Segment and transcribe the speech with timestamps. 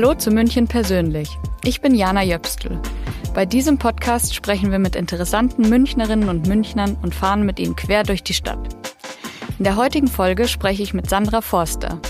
[0.00, 1.28] Hallo zu München persönlich.
[1.64, 2.80] Ich bin Jana Jöpstl.
[3.34, 8.04] Bei diesem Podcast sprechen wir mit interessanten Münchnerinnen und Münchnern und fahren mit ihnen quer
[8.04, 8.76] durch die Stadt.
[9.58, 12.00] In der heutigen Folge spreche ich mit Sandra Forster.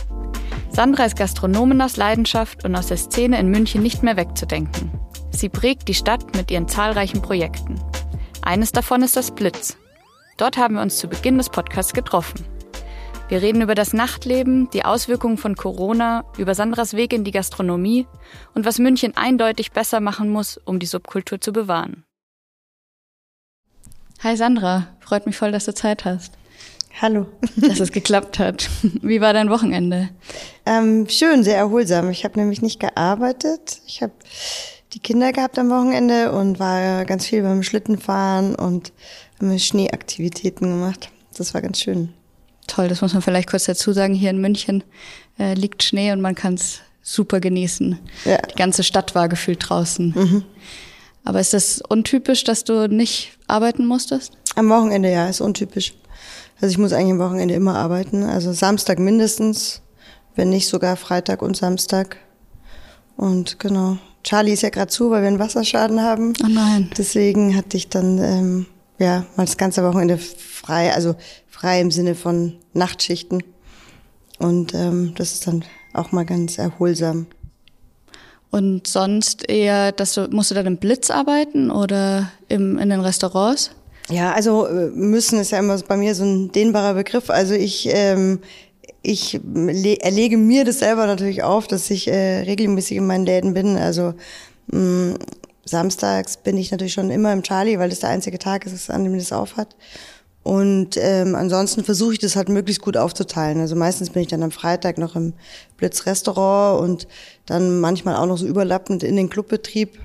[0.69, 4.91] Sandra ist Gastronomin aus Leidenschaft und aus der Szene in München nicht mehr wegzudenken.
[5.31, 7.81] Sie prägt die Stadt mit ihren zahlreichen Projekten.
[8.43, 9.79] Eines davon ist das Blitz.
[10.37, 12.45] Dort haben wir uns zu Beginn des Podcasts getroffen.
[13.29, 18.07] Wir reden über das Nachtleben, die Auswirkungen von Corona, über Sandras Weg in die Gastronomie
[18.55, 22.05] und was München eindeutig besser machen muss, um die Subkultur zu bewahren.
[24.21, 26.33] Hi Sandra, freut mich voll, dass du Zeit hast.
[27.03, 27.27] Hallo.
[27.57, 28.71] Dass es geklappt hat.
[29.03, 30.09] Wie war dein Wochenende?
[30.65, 32.09] Ähm, schön, sehr erholsam.
[32.09, 33.83] Ich habe nämlich nicht gearbeitet.
[33.87, 34.15] Ich habe
[34.95, 38.95] die Kinder gehabt am Wochenende und war ganz viel beim Schlittenfahren und
[39.59, 41.11] Schneeaktivitäten gemacht.
[41.37, 42.15] Das war ganz schön.
[42.69, 44.15] Toll, das muss man vielleicht kurz dazu sagen.
[44.15, 44.85] Hier in München
[45.39, 47.99] äh, liegt Schnee und man kann es super genießen.
[48.25, 48.39] Ja.
[48.39, 50.13] Die ganze Stadt war gefühlt draußen.
[50.15, 50.45] Mhm.
[51.25, 54.33] Aber ist das untypisch, dass du nicht arbeiten musstest?
[54.55, 55.95] Am Wochenende ja, ist untypisch.
[56.61, 58.23] Also ich muss eigentlich am Wochenende immer arbeiten.
[58.23, 59.83] Also Samstag mindestens,
[60.37, 62.17] wenn nicht sogar Freitag und Samstag.
[63.17, 63.99] Und genau.
[64.25, 66.35] Charlie ist ja gerade zu, weil wir einen Wasserschaden haben.
[66.45, 66.91] Oh nein.
[66.97, 68.67] Deswegen hatte ich dann ähm,
[68.99, 71.15] ja mal das ganze Wochenende frei, also
[71.49, 73.43] frei im Sinne von Nachtschichten.
[74.39, 77.27] Und ähm, das ist dann auch mal ganz erholsam.
[78.51, 83.01] Und sonst eher, dass du, musst du dann im Blitz arbeiten oder im, in den
[83.01, 83.73] Restaurants?
[84.11, 87.29] Ja, also äh, müssen ist ja immer bei mir so ein dehnbarer Begriff.
[87.29, 88.41] Also ich, ähm,
[89.03, 89.39] ich
[90.01, 93.77] erlege mir das selber natürlich auf, dass ich äh, regelmäßig in meinen Läden bin.
[93.77, 94.15] Also
[94.69, 95.19] mh, mm,
[95.69, 99.05] samstags bin ich natürlich schon immer im Charlie, weil das der einzige Tag ist, an
[99.05, 99.77] dem das aufhat.
[100.43, 103.61] Und ähm, ansonsten versuche ich das halt möglichst gut aufzuteilen.
[103.61, 105.35] Also meistens bin ich dann am Freitag noch im
[105.77, 107.09] Blitz-Restaurant und
[107.45, 109.99] dann manchmal auch noch so überlappend in den Clubbetrieb.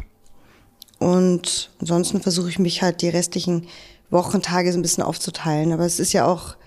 [1.00, 3.68] Und ansonsten versuche ich mich halt die restlichen
[4.10, 5.72] Wochentage so ein bisschen aufzuteilen.
[5.72, 6.58] Aber es ist ja auch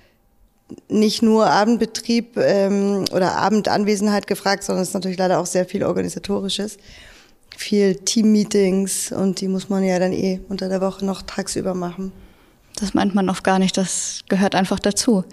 [0.88, 5.84] nicht nur Abendbetrieb ähm, oder Abendanwesenheit gefragt, sondern es ist natürlich leider auch sehr viel
[5.84, 6.78] organisatorisches.
[7.56, 12.12] Viel Teammeetings und die muss man ja dann eh unter der Woche noch tagsüber machen.
[12.78, 15.24] Das meint man oft gar nicht, das gehört einfach dazu.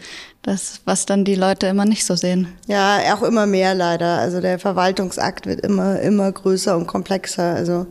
[0.43, 2.47] Das, was dann die Leute immer nicht so sehen.
[2.67, 4.17] Ja, auch immer mehr leider.
[4.17, 7.53] Also der Verwaltungsakt wird immer, immer größer und komplexer.
[7.53, 7.87] Also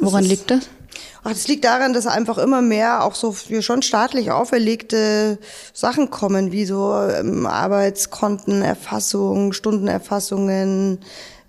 [0.00, 0.70] Woran liegt das?
[1.24, 5.38] Ach, das liegt daran, dass einfach immer mehr auch so schon staatlich auferlegte
[5.72, 10.98] Sachen kommen, wie so ähm, Arbeitskontenerfassung, Stundenerfassungen.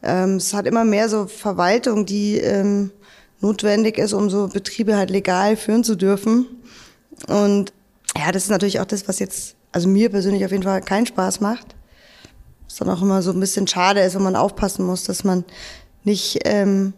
[0.04, 2.92] Ähm, es hat immer mehr so Verwaltung, die ähm,
[3.40, 6.48] notwendig ist, um so Betriebe halt legal führen zu dürfen.
[7.28, 7.74] Und
[8.18, 11.06] ja, das ist natürlich auch das, was jetzt, also mir persönlich auf jeden Fall keinen
[11.06, 11.76] Spaß macht.
[12.66, 15.44] Was dann auch immer so ein bisschen schade ist, wenn man aufpassen muss, dass man
[16.04, 16.94] nicht ähm,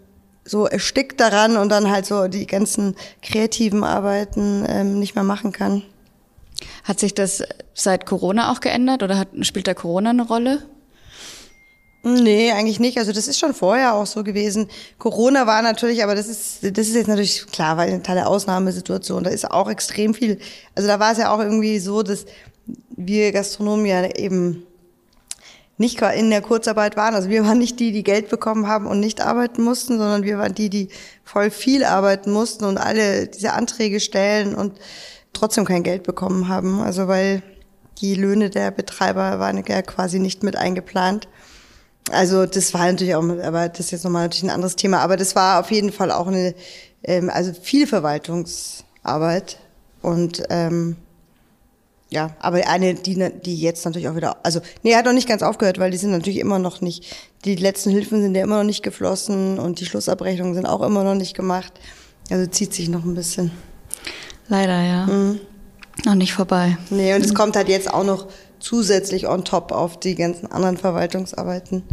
[0.46, 5.52] so erstickt daran und dann halt so die ganzen kreativen Arbeiten ähm, nicht mehr machen
[5.52, 5.84] kann.
[6.84, 7.44] Hat sich das
[7.74, 10.64] seit Corona auch geändert oder hat, spielt da Corona eine Rolle?
[12.08, 13.00] Nee, eigentlich nicht.
[13.00, 14.68] Also das ist schon vorher auch so gewesen.
[15.00, 19.24] Corona war natürlich, aber das ist, das ist jetzt natürlich klar, weil eine tolle Ausnahmesituation.
[19.24, 20.38] Da ist auch extrem viel.
[20.76, 22.28] Also da war es ja auch irgendwie so, dass
[22.96, 24.68] wir Gastronomen ja eben
[25.80, 27.16] nicht in der Kurzarbeit waren.
[27.16, 30.38] Also wir waren nicht die, die Geld bekommen haben und nicht arbeiten mussten, sondern wir
[30.38, 30.90] waren die, die
[31.24, 34.74] voll viel arbeiten mussten und alle diese Anträge stellen und
[35.34, 36.82] trotzdem kein Geld bekommen haben.
[36.82, 37.42] Also weil
[38.00, 41.28] die Löhne der Betreiber waren ja quasi nicht mit eingeplant.
[42.12, 45.00] Also das war natürlich auch, aber das ist jetzt nochmal natürlich ein anderes Thema.
[45.00, 46.54] Aber das war auf jeden Fall auch eine,
[47.04, 49.58] ähm, also viel Verwaltungsarbeit
[50.02, 50.98] und ähm,
[52.10, 55.42] ja, aber eine, die, die jetzt natürlich auch wieder, also, nee, hat noch nicht ganz
[55.42, 58.64] aufgehört, weil die sind natürlich immer noch nicht, die letzten Hilfen sind ja immer noch
[58.64, 61.74] nicht geflossen und die Schlussabrechnungen sind auch immer noch nicht gemacht.
[62.30, 63.52] Also zieht sich noch ein bisschen.
[64.48, 65.06] Leider, ja.
[65.08, 65.40] Mhm.
[66.06, 66.78] Noch nicht vorbei.
[66.90, 67.36] Nee, und es mhm.
[67.36, 68.28] kommt halt jetzt auch noch
[68.66, 71.84] zusätzlich on top auf die ganzen anderen Verwaltungsarbeiten.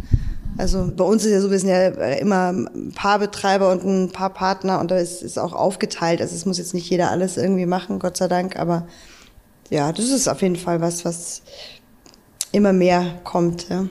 [0.57, 4.11] Also bei uns ist ja so, wir sind ja immer ein paar Betreiber und ein
[4.11, 6.19] paar Partner und da ist es auch aufgeteilt.
[6.19, 8.87] Also es muss jetzt nicht jeder alles irgendwie machen, Gott sei Dank, aber
[9.69, 11.43] ja, das ist auf jeden Fall was, was
[12.51, 13.69] immer mehr kommt.
[13.69, 13.87] Ja.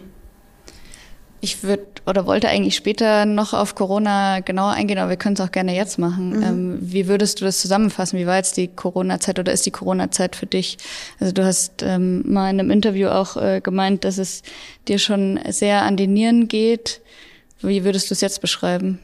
[1.41, 5.41] Ich würde oder wollte eigentlich später noch auf Corona genauer eingehen, aber wir können es
[5.41, 6.37] auch gerne jetzt machen.
[6.37, 6.43] Mhm.
[6.43, 8.19] Ähm, wie würdest du das zusammenfassen?
[8.19, 10.79] Wie war jetzt die Corona-Zeit oder ist die Corona-Zeit für dich?
[11.21, 14.43] Also du hast ähm, mal in einem Interview auch äh, gemeint, dass es
[14.89, 17.01] dir schon sehr an die Nieren geht.
[17.61, 18.99] Wie würdest du es jetzt beschreiben?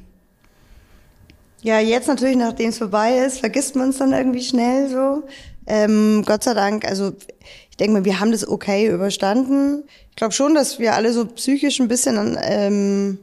[1.62, 5.24] Ja, jetzt natürlich, nachdem es vorbei ist, vergisst man es dann irgendwie schnell so.
[5.68, 7.12] Ähm, Gott sei Dank, also
[7.70, 9.84] ich denke mal, wir haben das okay überstanden.
[10.10, 13.18] Ich glaube schon, dass wir alle so psychisch ein bisschen ähm,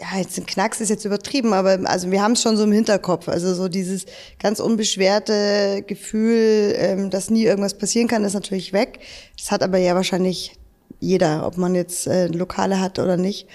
[0.00, 2.72] ja, jetzt ein Knacks ist jetzt übertrieben, aber also wir haben es schon so im
[2.72, 3.28] Hinterkopf.
[3.28, 4.06] Also so dieses
[4.38, 9.00] ganz unbeschwerte Gefühl, ähm, dass nie irgendwas passieren kann, ist natürlich weg.
[9.36, 10.56] Das hat aber ja wahrscheinlich
[11.00, 13.46] jeder, ob man jetzt äh, Lokale hat oder nicht.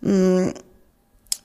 [0.00, 0.50] Mm,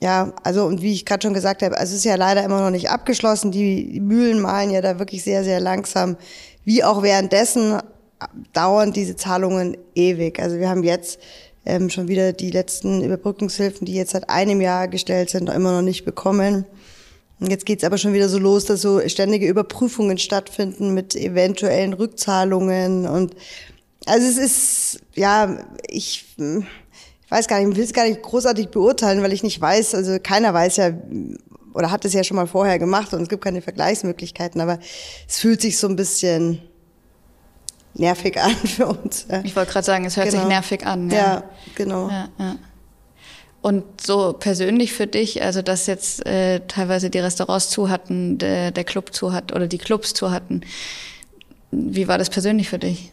[0.02, 2.70] ja, also und wie ich gerade schon gesagt habe, es ist ja leider immer noch
[2.70, 3.52] nicht abgeschlossen.
[3.52, 6.18] Die, Mühlen malen ja da wirklich sehr, sehr langsam.
[6.64, 7.80] Wie auch währenddessen
[8.54, 10.40] dauern diese Zahlungen ewig.
[10.40, 11.20] Also wir haben jetzt
[11.66, 15.82] ähm, schon wieder die letzten Überbrückungshilfen, die jetzt seit einem Jahr gestellt sind, immer noch
[15.82, 16.66] nicht bekommen.
[17.40, 21.94] Und jetzt geht's aber schon wieder so los, dass so ständige Überprüfungen stattfinden mit eventuellen
[21.94, 23.36] Rückzahlungen und
[24.06, 26.26] also es ist ja ich,
[27.26, 29.96] ich weiß gar nicht, ich will es gar nicht großartig beurteilen, weil ich nicht weiß,
[29.96, 30.92] also keiner weiß ja
[31.74, 34.80] oder hat es ja schon mal vorher gemacht und es gibt keine Vergleichsmöglichkeiten, aber
[35.28, 36.62] es fühlt sich so ein bisschen
[37.94, 39.28] nervig an für uns.
[39.30, 39.42] Ja.
[39.44, 40.42] Ich wollte gerade sagen, es hört genau.
[40.42, 41.10] sich nervig an.
[41.10, 41.44] Ja, ja
[41.76, 42.10] genau.
[42.10, 42.56] Ja, ja.
[43.62, 48.70] Und so persönlich für dich, also dass jetzt äh, teilweise die Restaurants zu hatten, der,
[48.70, 50.62] der Club zu hat oder die Clubs zu hatten,
[51.72, 53.12] wie war das persönlich für dich?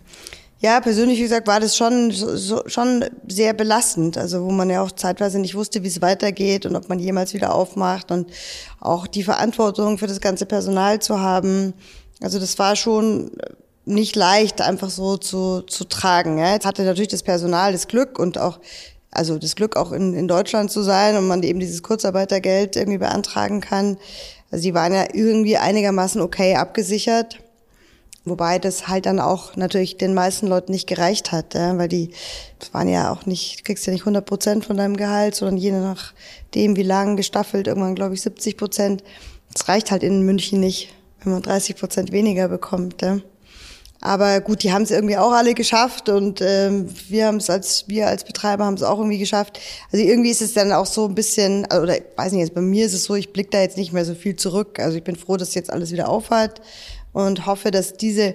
[0.63, 4.17] Ja, persönlich, wie gesagt, war das schon, so, schon sehr belastend.
[4.17, 7.35] Also, wo man ja auch zeitweise nicht wusste, wie es weitergeht und ob man jemals
[7.35, 8.31] wieder aufmacht und
[8.79, 11.75] auch die Verantwortung für das ganze Personal zu haben.
[12.21, 13.33] Also, das war schon
[13.85, 16.39] nicht leicht, einfach so zu, zu tragen.
[16.39, 16.53] Ja.
[16.53, 18.61] Jetzt hatte natürlich das Personal das Glück und auch,
[19.11, 22.99] also das Glück auch in, in Deutschland zu sein und man eben dieses Kurzarbeitergeld irgendwie
[22.99, 23.99] beantragen kann.
[24.53, 27.41] Also die waren ja irgendwie einigermaßen okay abgesichert.
[28.25, 32.11] Wobei das halt dann auch natürlich den meisten Leuten nicht gereicht hat, ja, weil die
[32.61, 35.57] das waren ja auch nicht, du kriegst ja nicht 100 Prozent von deinem Gehalt, sondern
[35.57, 39.03] je nachdem, wie lang gestaffelt, irgendwann glaube ich 70 Prozent.
[39.53, 43.03] Das reicht halt in München nicht, wenn man 30 Prozent weniger bekommt.
[43.03, 43.19] Ja.
[44.01, 47.89] Aber gut, die haben es irgendwie auch alle geschafft und ähm, wir haben es als
[47.89, 49.59] wir als Betreiber haben es auch irgendwie geschafft.
[49.93, 52.61] Also irgendwie ist es dann auch so ein bisschen, oder ich weiß nicht, jetzt bei
[52.61, 54.79] mir ist es so, ich blicke da jetzt nicht mehr so viel zurück.
[54.79, 56.61] Also ich bin froh, dass jetzt alles wieder aufhat
[57.13, 58.35] und hoffe, dass diese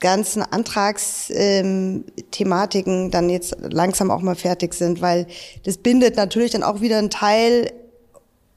[0.00, 5.26] ganzen Antragsthematiken dann jetzt langsam auch mal fertig sind, weil
[5.64, 7.72] das bindet natürlich dann auch wieder einen Teil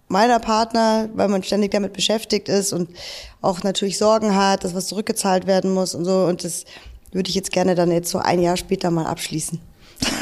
[0.07, 2.89] meiner Partner, weil man ständig damit beschäftigt ist und
[3.41, 6.25] auch natürlich Sorgen hat, dass was zurückgezahlt werden muss und so.
[6.25, 6.65] Und das
[7.11, 9.59] würde ich jetzt gerne dann jetzt so ein Jahr später mal abschließen.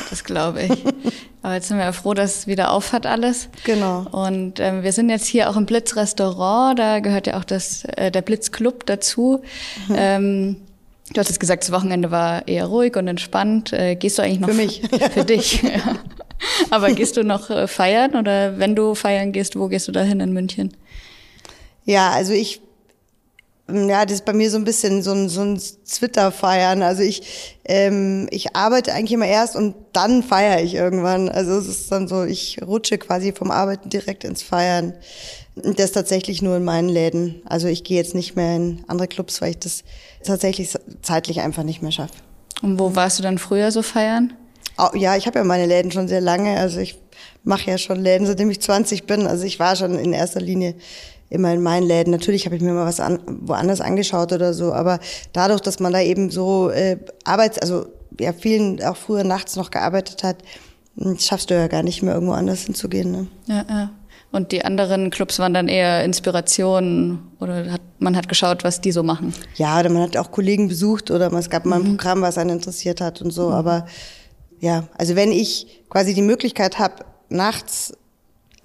[0.10, 0.72] Das glaube ich.
[1.42, 3.50] Aber jetzt sind wir ja froh, dass es wieder auf hat alles.
[3.66, 4.08] Genau.
[4.12, 6.80] Und ähm, wir sind jetzt hier auch im Blitz Restaurant.
[6.80, 9.42] Da gehört ja auch das, äh, der Blitz Club dazu.
[9.88, 9.96] Mhm.
[9.96, 10.56] Ähm,
[11.14, 13.74] du hattest gesagt, das Wochenende war eher ruhig und entspannt.
[13.74, 14.82] Äh, gehst du eigentlich noch für mich?
[15.14, 15.62] Für dich.
[15.64, 15.98] ja.
[16.72, 20.02] Aber gehst du noch äh, feiern oder wenn du feiern gehst, wo gehst du da
[20.02, 20.74] hin in München?
[21.86, 22.62] Ja, also ich,
[23.68, 26.84] ja, das ist bei mir so ein bisschen so ein, so ein Twitter-Feiern.
[26.84, 31.30] Also ich, ähm, ich arbeite eigentlich immer erst und dann feiere ich irgendwann.
[31.30, 34.94] Also es ist dann so, ich rutsche quasi vom Arbeiten direkt ins Feiern.
[35.56, 37.42] Das tatsächlich nur in meinen Läden.
[37.46, 39.84] Also ich gehe jetzt nicht mehr in andere Clubs, weil ich das
[40.24, 42.14] tatsächlich zeitlich einfach nicht mehr schaffe.
[42.62, 44.34] Und wo warst du dann früher so feiern?
[44.94, 46.60] Ja, ich habe ja meine Läden schon sehr lange.
[46.60, 47.00] Also ich
[47.44, 49.26] mache ja schon Läden, seitdem ich 20 bin.
[49.26, 50.76] Also ich war schon in erster Linie
[51.36, 52.12] immer in meinen Läden.
[52.12, 55.00] Natürlich habe ich mir mal was an, woanders angeschaut oder so, aber
[55.34, 57.86] dadurch, dass man da eben so äh, Arbeits, also
[58.20, 60.38] ja vielen auch früher nachts noch gearbeitet hat,
[60.98, 63.12] hm, schaffst du ja gar nicht mehr irgendwo anders hinzugehen.
[63.12, 63.28] Ne?
[63.48, 63.90] Ja, ja.
[64.32, 68.92] Und die anderen Clubs waren dann eher Inspiration oder hat, man hat geschaut, was die
[68.92, 69.34] so machen?
[69.56, 71.98] Ja, oder man hat auch Kollegen besucht oder es gab mal ein mhm.
[71.98, 73.54] Programm, was einen interessiert hat und so, mhm.
[73.54, 73.86] aber
[74.60, 77.94] ja, also wenn ich quasi die Möglichkeit habe, nachts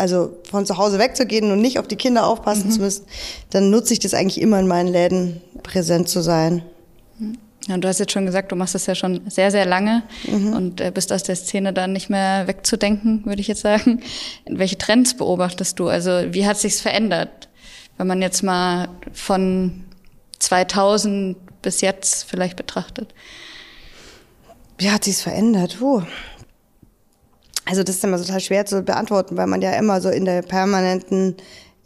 [0.01, 2.71] also von zu Hause wegzugehen und nicht auf die Kinder aufpassen mhm.
[2.73, 3.05] zu müssen,
[3.51, 6.63] dann nutze ich das eigentlich immer in meinen Läden präsent zu sein.
[7.69, 10.55] Ja, du hast jetzt schon gesagt, du machst das ja schon sehr, sehr lange mhm.
[10.55, 14.01] und äh, bist aus der Szene dann nicht mehr wegzudenken, würde ich jetzt sagen.
[14.47, 15.89] Welche Trends beobachtest du?
[15.89, 17.49] Also wie hat sich's verändert?
[17.99, 19.85] Wenn man jetzt mal von
[20.39, 23.13] 2000 bis jetzt vielleicht betrachtet.
[24.79, 25.77] Wie hat sich's verändert?
[25.79, 26.03] Puh.
[27.71, 30.43] Also das ist immer total schwer zu beantworten, weil man ja immer so in der
[30.43, 31.37] permanenten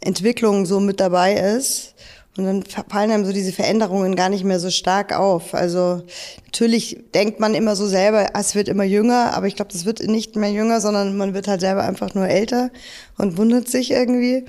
[0.01, 1.93] Entwicklung so mit dabei ist.
[2.35, 5.53] Und dann fallen einem so diese Veränderungen gar nicht mehr so stark auf.
[5.53, 6.01] Also
[6.45, 9.85] natürlich denkt man immer so selber, ah, es wird immer jünger, aber ich glaube, das
[9.85, 12.71] wird nicht mehr jünger, sondern man wird halt selber einfach nur älter
[13.19, 14.45] und wundert sich irgendwie.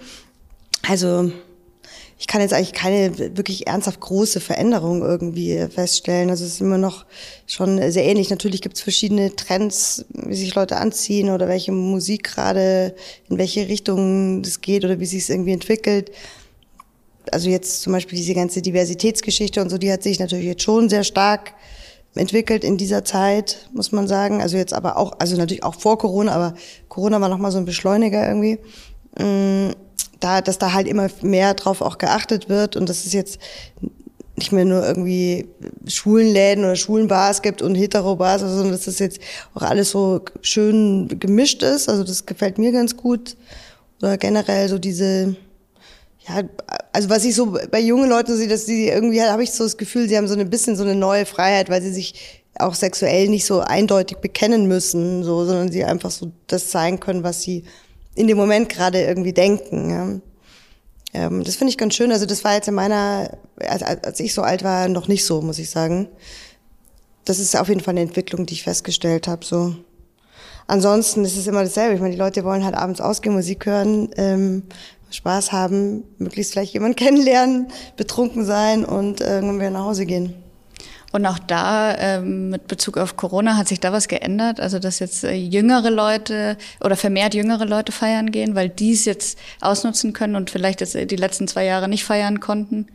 [0.89, 1.31] Also
[2.19, 6.31] ich kann jetzt eigentlich keine wirklich ernsthaft große Veränderung irgendwie feststellen.
[6.31, 7.05] Also es ist immer noch
[7.47, 8.31] schon sehr ähnlich.
[8.31, 12.95] Natürlich gibt es verschiedene Trends, wie sich Leute anziehen oder welche Musik gerade,
[13.29, 16.11] in welche Richtung das geht oder wie sich es irgendwie entwickelt.
[17.33, 20.89] Also jetzt zum Beispiel diese ganze Diversitätsgeschichte und so, die hat sich natürlich jetzt schon
[20.89, 21.53] sehr stark
[22.15, 24.41] entwickelt in dieser Zeit, muss man sagen.
[24.41, 26.55] Also jetzt aber auch, also natürlich auch vor Corona, aber
[26.89, 28.59] Corona war nochmal so ein Beschleuniger irgendwie.
[29.19, 29.71] Mm,
[30.21, 33.39] da, dass da halt immer mehr drauf auch geachtet wird und dass es jetzt
[34.37, 35.49] nicht mehr nur irgendwie
[35.87, 39.19] Schulenläden oder Schulenbars gibt und Heterobars, sondern dass das jetzt
[39.55, 41.89] auch alles so schön gemischt ist.
[41.89, 43.37] Also das gefällt mir ganz gut.
[44.03, 45.37] Oder generell so diese,
[46.29, 46.43] ja,
[46.93, 49.79] also was ich so bei jungen Leuten sehe, dass sie irgendwie, habe ich so das
[49.79, 53.29] Gefühl, sie haben so ein bisschen so eine neue Freiheit, weil sie sich auch sexuell
[53.29, 57.65] nicht so eindeutig bekennen müssen, so, sondern sie einfach so das zeigen können, was sie
[58.17, 59.91] in dem Moment gerade irgendwie denken.
[59.91, 61.27] Ja.
[61.27, 62.11] Ähm, das finde ich ganz schön.
[62.11, 63.31] Also das war jetzt in meiner,
[63.61, 66.09] als, als ich so alt war, noch nicht so, muss ich sagen.
[67.25, 69.45] Das ist auf jeden Fall eine Entwicklung, die ich festgestellt habe.
[69.45, 69.77] So.
[70.67, 71.95] Ansonsten ist es immer dasselbe.
[71.95, 74.65] Ich meine, die Leute wollen halt abends ausgehen, Musik hören, ähm,
[75.11, 80.35] Spaß haben, möglichst vielleicht jemanden kennenlernen, betrunken sein und irgendwann wieder nach Hause gehen.
[81.17, 84.99] Und auch da ähm, mit Bezug auf Corona hat sich da was geändert, also dass
[84.99, 90.13] jetzt äh, jüngere Leute oder vermehrt jüngere Leute feiern gehen, weil die es jetzt ausnutzen
[90.13, 92.89] können und vielleicht jetzt äh, die letzten zwei Jahre nicht feiern konnten.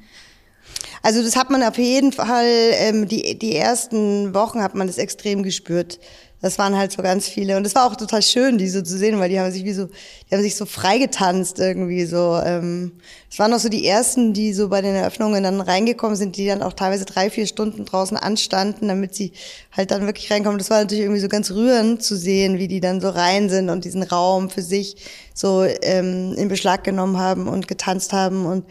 [1.02, 4.98] Also das hat man auf jeden Fall, ähm, die, die ersten Wochen hat man das
[4.98, 6.00] extrem gespürt.
[6.42, 7.56] Das waren halt so ganz viele.
[7.56, 9.74] Und es war auch total schön, die so zu sehen, weil die haben sich wie
[9.74, 12.42] so, die haben sich so freigetanzt irgendwie so.
[12.44, 12.94] Ähm,
[13.30, 16.48] es waren auch so die ersten, die so bei den Eröffnungen dann reingekommen sind, die
[16.48, 19.34] dann auch teilweise drei, vier Stunden draußen anstanden, damit sie
[19.72, 20.58] halt dann wirklich reinkommen.
[20.58, 23.70] Das war natürlich irgendwie so ganz rührend zu sehen, wie die dann so rein sind
[23.70, 24.96] und diesen Raum für sich
[25.36, 28.66] so ähm, in Beschlag genommen haben und getanzt haben und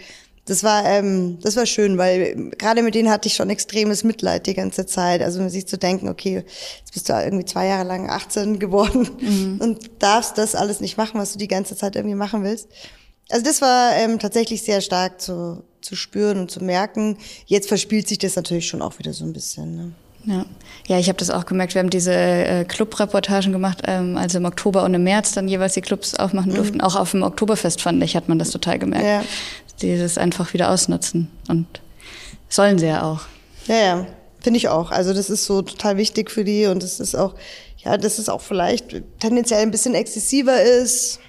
[0.50, 4.48] das war, ähm, das war schön, weil gerade mit denen hatte ich schon extremes Mitleid
[4.48, 5.22] die ganze Zeit.
[5.22, 6.44] Also sich zu denken, okay,
[6.80, 9.60] jetzt bist du irgendwie zwei Jahre lang 18 geworden mhm.
[9.60, 12.68] und darfst das alles nicht machen, was du die ganze Zeit irgendwie machen willst.
[13.30, 17.16] Also das war ähm, tatsächlich sehr stark zu, zu spüren und zu merken.
[17.46, 19.76] Jetzt verspielt sich das natürlich schon auch wieder so ein bisschen.
[19.76, 19.92] Ne?
[20.24, 20.46] Ja,
[20.88, 21.74] ja ich habe das auch gemerkt.
[21.74, 25.74] Wir haben diese äh, Club-Reportagen gemacht, ähm, also im Oktober und im März dann jeweils
[25.74, 26.78] die Clubs aufmachen durften.
[26.78, 26.80] Mhm.
[26.80, 29.06] Auch auf dem Oktoberfest, fand ich, hat man das total gemerkt.
[29.06, 29.22] Ja
[29.82, 31.30] die das einfach wieder ausnutzen.
[31.48, 31.66] Und
[32.48, 33.22] sollen sie ja auch.
[33.66, 34.06] Ja, ja,
[34.40, 34.90] finde ich auch.
[34.90, 37.34] Also das ist so total wichtig für die und das ist auch,
[37.78, 41.20] ja, dass es auch vielleicht tendenziell ein bisschen exzessiver ist.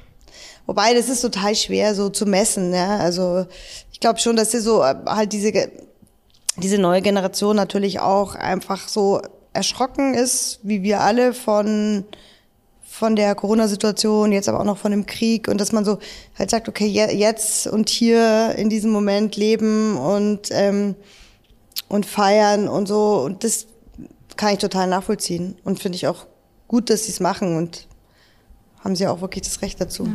[0.66, 2.74] Wobei, das ist total schwer so zu messen.
[2.74, 2.98] Ja?
[2.98, 3.46] Also
[3.92, 5.52] ich glaube schon, dass sie so äh, halt diese,
[6.58, 9.22] diese neue Generation natürlich auch einfach so
[9.54, 12.06] erschrocken ist, wie wir alle von
[13.02, 15.98] von der Corona-Situation, jetzt aber auch noch von dem Krieg und dass man so
[16.38, 20.94] halt sagt, okay, jetzt und hier in diesem Moment leben und, ähm,
[21.90, 23.24] und feiern und so.
[23.26, 23.66] Und das
[24.38, 26.28] kann ich total nachvollziehen und finde ich auch
[26.68, 27.88] gut, dass sie es machen und
[28.84, 30.06] haben sie auch wirklich das Recht dazu.
[30.06, 30.14] Ja.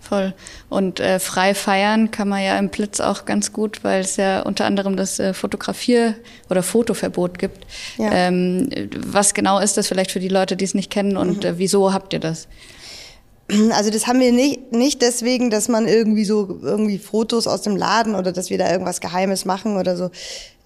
[0.00, 0.32] Voll.
[0.68, 4.40] Und äh, frei feiern kann man ja im Blitz auch ganz gut, weil es ja
[4.42, 6.14] unter anderem das äh, Fotografier-
[6.48, 7.66] oder Fotoverbot gibt.
[7.98, 8.10] Ja.
[8.12, 11.50] Ähm, was genau ist das vielleicht für die Leute, die es nicht kennen und mhm.
[11.50, 12.48] äh, wieso habt ihr das?
[13.72, 17.76] Also das haben wir nicht, nicht deswegen, dass man irgendwie so irgendwie Fotos aus dem
[17.76, 20.10] Laden oder dass wir da irgendwas Geheimes machen oder so.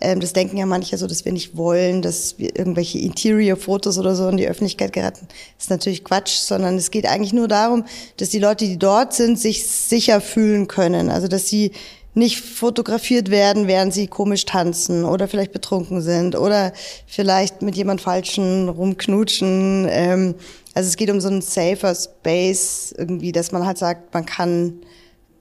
[0.01, 4.17] Ähm, das denken ja manche so, dass wir nicht wollen, dass wir irgendwelche Interior-Fotos oder
[4.17, 5.29] so in die Öffentlichkeit geraten.
[5.57, 7.85] Das ist natürlich Quatsch, sondern es geht eigentlich nur darum,
[8.17, 11.09] dass die Leute, die dort sind, sich sicher fühlen können.
[11.09, 11.73] Also dass sie
[12.15, 16.73] nicht fotografiert werden, während sie komisch tanzen oder vielleicht betrunken sind oder
[17.07, 19.87] vielleicht mit jemand Falschen rumknutschen.
[19.89, 20.35] Ähm,
[20.75, 24.81] also es geht um so einen safer Space irgendwie, dass man halt sagt, man kann,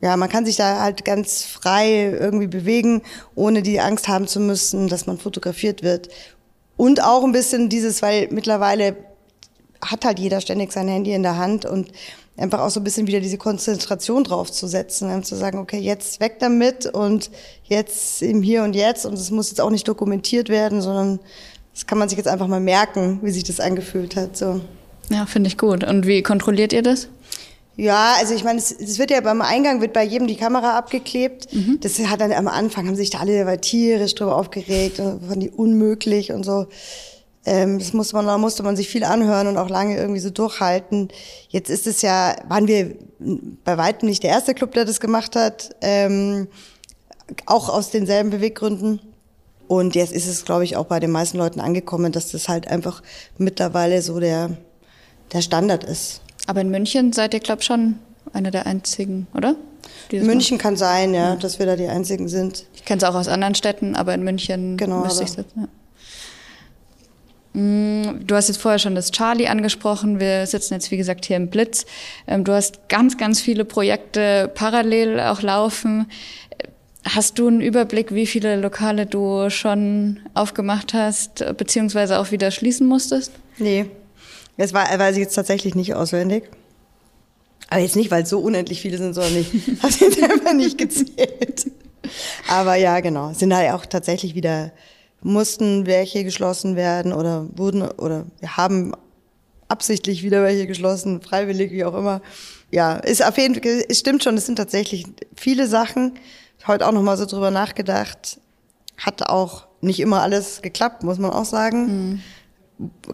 [0.01, 3.01] ja, man kann sich da halt ganz frei irgendwie bewegen,
[3.35, 6.09] ohne die Angst haben zu müssen, dass man fotografiert wird.
[6.75, 8.97] Und auch ein bisschen dieses, weil mittlerweile
[9.83, 11.91] hat halt jeder ständig sein Handy in der Hand und
[12.37, 15.79] einfach auch so ein bisschen wieder diese Konzentration drauf zu setzen und zu sagen, okay,
[15.79, 17.29] jetzt weg damit und
[17.63, 21.19] jetzt im Hier und Jetzt und es muss jetzt auch nicht dokumentiert werden, sondern
[21.73, 24.35] das kann man sich jetzt einfach mal merken, wie sich das angefühlt hat.
[24.35, 24.61] So.
[25.11, 25.83] Ja, finde ich gut.
[25.83, 27.09] Und wie kontrolliert ihr das?
[27.75, 30.77] Ja, also ich meine, es, es, wird ja beim Eingang wird bei jedem die Kamera
[30.77, 31.53] abgeklebt.
[31.53, 31.79] Mhm.
[31.81, 35.49] Das hat dann am Anfang haben sich da alle tierisch drüber aufgeregt und fanden die
[35.49, 36.67] unmöglich und so.
[37.45, 40.29] Ähm, das musste man, da musste man sich viel anhören und auch lange irgendwie so
[40.29, 41.09] durchhalten.
[41.49, 42.95] Jetzt ist es ja, waren wir
[43.63, 46.47] bei weitem nicht der erste Club, der das gemacht hat, ähm,
[47.45, 48.99] auch aus denselben Beweggründen.
[49.67, 52.67] Und jetzt ist es, glaube ich, auch bei den meisten Leuten angekommen, dass das halt
[52.67, 53.01] einfach
[53.37, 54.57] mittlerweile so der
[55.33, 56.21] der Standard ist.
[56.47, 57.99] Aber in München seid ihr, glaube ich, schon
[58.33, 59.55] einer der einzigen, oder?
[60.11, 62.65] München kann sein, ja, ja, dass wir da die einzigen sind.
[62.73, 65.67] Ich kenne es auch aus anderen Städten, aber in München genau, müsste ich es ja.
[67.53, 70.19] Mm, du hast jetzt vorher schon das Charlie angesprochen.
[70.19, 71.85] Wir sitzen jetzt, wie gesagt, hier im Blitz.
[72.27, 76.07] Ähm, du hast ganz, ganz viele Projekte parallel auch laufen.
[77.03, 82.87] Hast du einen Überblick, wie viele Lokale du schon aufgemacht hast, beziehungsweise auch wieder schließen
[82.87, 83.31] musstest?
[83.57, 83.87] Nee,
[84.57, 86.43] das war, weiß ich jetzt tatsächlich nicht auswendig.
[87.69, 90.77] Aber jetzt nicht, weil es so unendlich viele sind, sondern ich habe jetzt einfach nicht
[90.77, 91.71] gezählt.
[92.49, 94.71] Aber ja, genau, sind halt auch tatsächlich wieder,
[95.21, 98.93] mussten welche geschlossen werden oder wurden, oder wir haben
[99.69, 102.21] absichtlich wieder welche geschlossen, freiwillig, wie auch immer.
[102.71, 105.05] Ja, ist auf jeden Fall, es stimmt schon, es sind tatsächlich
[105.35, 106.13] viele Sachen.
[106.67, 108.39] Heute auch nochmal so drüber nachgedacht.
[108.97, 111.85] Hat auch nicht immer alles geklappt, muss man auch sagen.
[111.85, 112.21] Mhm.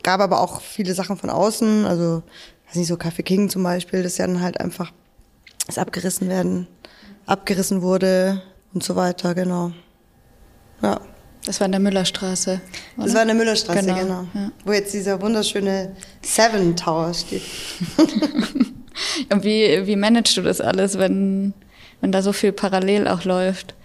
[0.04, 2.24] Gab aber auch viele Sachen von außen, also,
[2.68, 4.92] weiß nicht, so Café King zum Beispiel, das ja dann halt einfach,
[5.66, 6.68] das abgerissen werden,
[7.26, 8.42] abgerissen wurde
[8.74, 9.72] und so weiter, genau.
[10.82, 11.02] Ja.
[11.46, 12.60] Das war in der Müllerstraße.
[12.98, 13.06] Oder?
[13.06, 14.00] Das war in der Müllerstraße, genau.
[14.00, 14.28] genau.
[14.34, 14.52] Ja.
[14.66, 17.42] Wo jetzt dieser wunderschöne Seven Tower steht.
[19.32, 21.54] Und wie, wie managst du das alles, wenn,
[22.02, 23.76] wenn da so viel parallel auch läuft?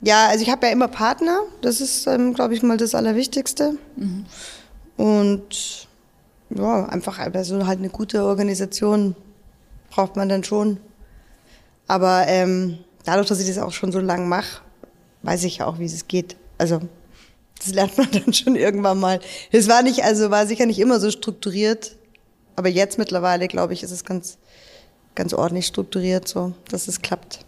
[0.00, 1.40] Ja, also ich habe ja immer Partner.
[1.62, 3.78] Das ist, ähm, glaube ich, mal das Allerwichtigste.
[3.96, 4.26] Mhm.
[4.96, 5.88] Und
[6.50, 9.14] ja, einfach also halt eine gute Organisation
[9.90, 10.78] braucht man dann schon.
[11.86, 14.62] Aber ähm, dadurch, dass ich das auch schon so lange mache,
[15.22, 16.80] weiß ich ja auch, wie es geht also
[17.58, 19.20] das lernt man dann schon irgendwann mal.
[19.52, 21.96] Es war nicht, also war sicher nicht immer so strukturiert,
[22.54, 24.38] aber jetzt mittlerweile, glaube ich, ist es ganz,
[25.14, 27.40] ganz ordentlich strukturiert, so, dass es klappt.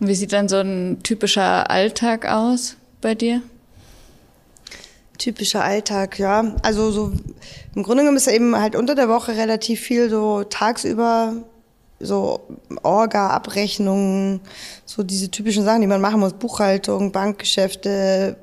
[0.00, 3.42] Und wie sieht dann so ein typischer Alltag aus bei dir?
[5.18, 6.54] Typischer Alltag, ja.
[6.62, 7.12] Also so
[7.74, 11.34] im Grunde genommen ist eben halt unter der Woche relativ viel so tagsüber
[12.00, 12.40] so
[12.82, 14.40] Orga, Abrechnungen,
[14.84, 18.36] so diese typischen Sachen, die man machen muss, Buchhaltung, Bankgeschäfte,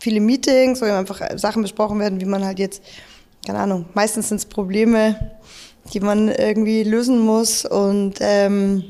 [0.00, 2.82] viele Meetings, wo einfach Sachen besprochen werden, wie man halt jetzt,
[3.46, 5.38] keine Ahnung, meistens sind es Probleme,
[5.92, 8.84] die man irgendwie lösen muss und ähm,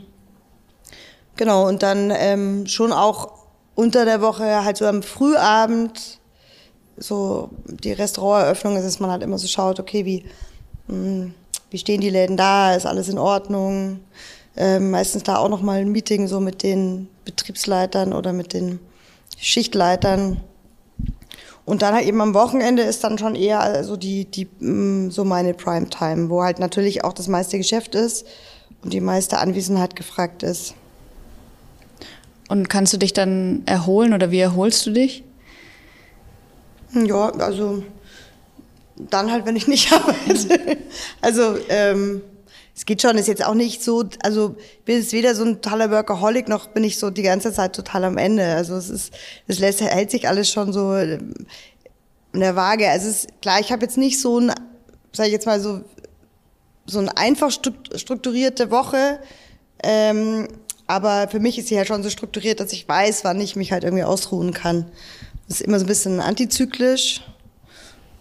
[1.36, 3.32] genau, und dann ähm, schon auch
[3.74, 6.18] unter der Woche halt so am Frühabend
[6.98, 10.24] so die Restauranteröffnung ist, dass man halt immer so schaut, okay, wie
[10.88, 11.34] mh, hm,
[11.70, 14.00] wie stehen die Läden da, ist alles in Ordnung.
[14.56, 18.78] Ähm, meistens da auch nochmal ein Meeting so mit den Betriebsleitern oder mit den
[19.36, 20.40] Schichtleitern.
[21.64, 25.24] Und dann halt eben am Wochenende ist dann schon eher also die, die, mm, so
[25.24, 28.24] meine Primetime, wo halt natürlich auch das meiste Geschäft ist
[28.82, 30.74] und die meiste Anwesenheit gefragt ist.
[32.48, 35.24] Und kannst du dich dann erholen oder wie erholst du dich?
[36.92, 37.82] Ja, also
[38.96, 40.78] dann halt, wenn ich nicht arbeite.
[41.20, 42.22] Also ähm,
[42.74, 45.90] es geht schon, ist jetzt auch nicht so, also bin jetzt weder so ein totaler
[45.90, 48.44] Workaholic, noch bin ich so die ganze Zeit total am Ende.
[48.44, 49.14] Also es ist,
[49.46, 51.34] es lässt, hält sich alles schon so ähm,
[52.32, 52.88] in der Waage.
[52.88, 54.52] Also es ist klar, ich habe jetzt nicht so ein,
[55.12, 55.80] sag ich jetzt mal so,
[56.84, 59.20] so eine einfach strukturierte Woche.
[59.82, 60.48] Ähm,
[60.86, 63.72] aber für mich ist sie halt schon so strukturiert, dass ich weiß, wann ich mich
[63.72, 64.86] halt irgendwie ausruhen kann.
[65.48, 67.22] Das ist immer so ein bisschen antizyklisch.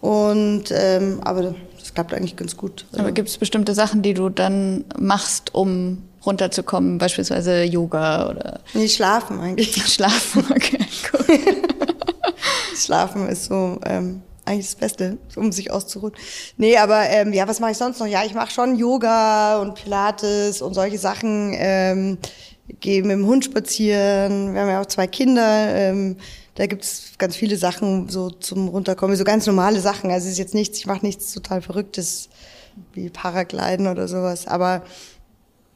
[0.00, 2.86] Und ähm, aber das klappt eigentlich ganz gut.
[2.96, 8.60] Aber gibt es bestimmte Sachen, die du dann machst, um runterzukommen, beispielsweise Yoga oder?
[8.74, 9.74] Nee, schlafen eigentlich.
[9.86, 10.78] Schlafen, okay,
[11.10, 11.26] gut.
[12.76, 16.12] schlafen ist so ähm, eigentlich das Beste, um sich auszuruhen.
[16.56, 18.06] Nee, aber ähm, ja, was mache ich sonst noch?
[18.06, 21.52] Ja, ich mache schon Yoga und Pilates und solche Sachen.
[21.54, 22.18] Ähm,
[22.80, 24.54] gehe mit dem Hund spazieren.
[24.54, 25.68] Wir haben ja auch zwei Kinder.
[25.74, 26.16] Ähm,
[26.56, 30.10] da gibt's ganz viele Sachen so zum Runterkommen, so ganz normale Sachen.
[30.10, 32.30] Also es ist jetzt nichts, ich mache nichts total Verrücktes
[32.92, 34.46] wie Paragliden oder sowas.
[34.46, 34.82] Aber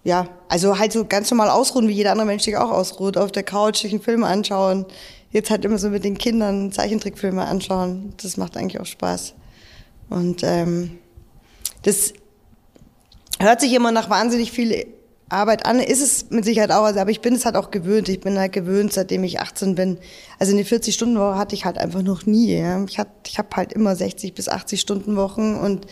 [0.05, 3.19] ja, also halt so ganz normal ausruhen, wie jeder andere Mensch sich auch ausruht.
[3.19, 4.87] Auf der Couch sich einen Film anschauen.
[5.31, 8.15] Jetzt halt immer so mit den Kindern Zeichentrickfilme anschauen.
[8.23, 9.35] Das macht eigentlich auch Spaß.
[10.09, 10.99] Und ähm,
[11.83, 12.15] das
[13.39, 14.87] hört sich immer nach wahnsinnig viel
[15.31, 15.81] Arbeit an.
[15.81, 18.09] Ist es mit Sicherheit auch, also, aber ich bin es halt auch gewöhnt.
[18.09, 19.99] Ich bin halt gewöhnt, seitdem ich 18 bin.
[20.39, 22.57] Also eine 40-Stunden-Woche hatte ich halt einfach noch nie.
[22.57, 22.85] Ja.
[22.85, 25.87] Ich, hatte, ich habe halt immer 60 bis 80 Stunden Wochen und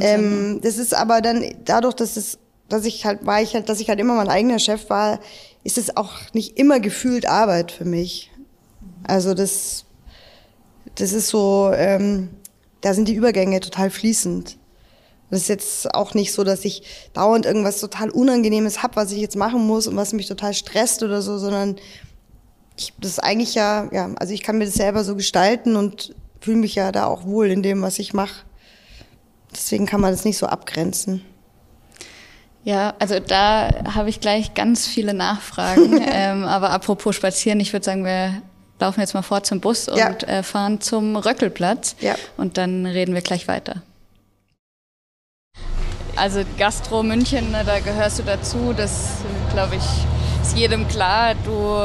[0.00, 2.38] ähm, das ist aber dann dadurch, dass es,
[2.68, 5.20] dass ich halt war ich halt, dass ich halt immer mein eigener Chef war,
[5.64, 8.30] ist es auch nicht immer gefühlt Arbeit für mich.
[9.04, 9.84] Also das,
[10.94, 12.30] das ist so, ähm,
[12.80, 14.56] da sind die Übergänge total fließend.
[15.30, 19.18] Das ist jetzt auch nicht so, dass ich dauernd irgendwas total Unangenehmes hab, was ich
[19.18, 21.76] jetzt machen muss und was mich total stresst oder so, sondern
[22.76, 26.14] ich, das ist eigentlich ja, ja, also ich kann mir das selber so gestalten und
[26.40, 28.44] fühle mich ja da auch wohl in dem, was ich mache.
[29.52, 31.22] Deswegen kann man das nicht so abgrenzen.
[32.64, 36.00] Ja, also da habe ich gleich ganz viele Nachfragen.
[36.12, 38.42] ähm, aber apropos Spazieren, ich würde sagen, wir
[38.78, 40.10] laufen jetzt mal vor zum Bus und ja.
[40.26, 41.96] äh, fahren zum Röckelplatz.
[42.00, 42.14] Ja.
[42.36, 43.82] Und dann reden wir gleich weiter.
[46.20, 48.74] Also Gastro München, da gehörst du dazu.
[48.76, 49.12] Das,
[49.54, 49.82] glaube ich,
[50.42, 51.34] ist jedem klar.
[51.46, 51.78] Du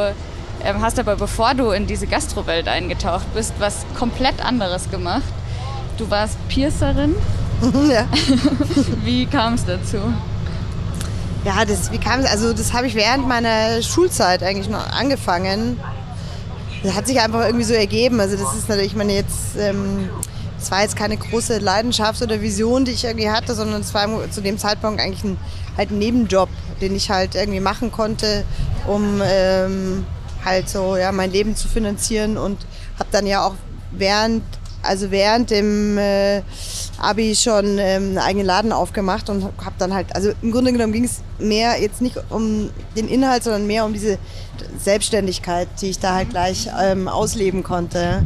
[0.62, 5.24] ähm, hast aber, bevor du in diese Gastrowelt eingetaucht bist, was komplett anderes gemacht.
[5.98, 7.16] Du warst Piercerin.
[7.90, 8.08] ja.
[9.06, 10.00] Wie kam es dazu?
[11.46, 12.26] Ja, das, wie kam es?
[12.26, 15.80] Also das habe ich während meiner Schulzeit eigentlich noch angefangen.
[16.84, 18.20] Das hat sich einfach irgendwie so ergeben.
[18.20, 20.10] Also das ist natürlich, ich meine jetzt, ähm,
[20.66, 24.10] das war jetzt keine große Leidenschaft oder Vision, die ich irgendwie hatte, sondern es war
[24.32, 25.38] zu dem Zeitpunkt eigentlich ein,
[25.78, 26.50] halt ein Nebenjob,
[26.82, 28.44] den ich halt irgendwie machen konnte,
[28.88, 30.08] um ähm,
[30.44, 32.66] halt so ja mein Leben zu finanzieren und
[32.98, 33.54] habe dann ja auch
[33.92, 34.42] während
[34.82, 36.42] also während dem äh,
[37.00, 40.94] Abi schon ähm, einen eigenen Laden aufgemacht und habe dann halt, also im Grunde genommen
[40.94, 44.18] ging es mehr jetzt nicht um den Inhalt, sondern mehr um diese
[44.80, 48.26] Selbstständigkeit, die ich da halt gleich ähm, ausleben konnte.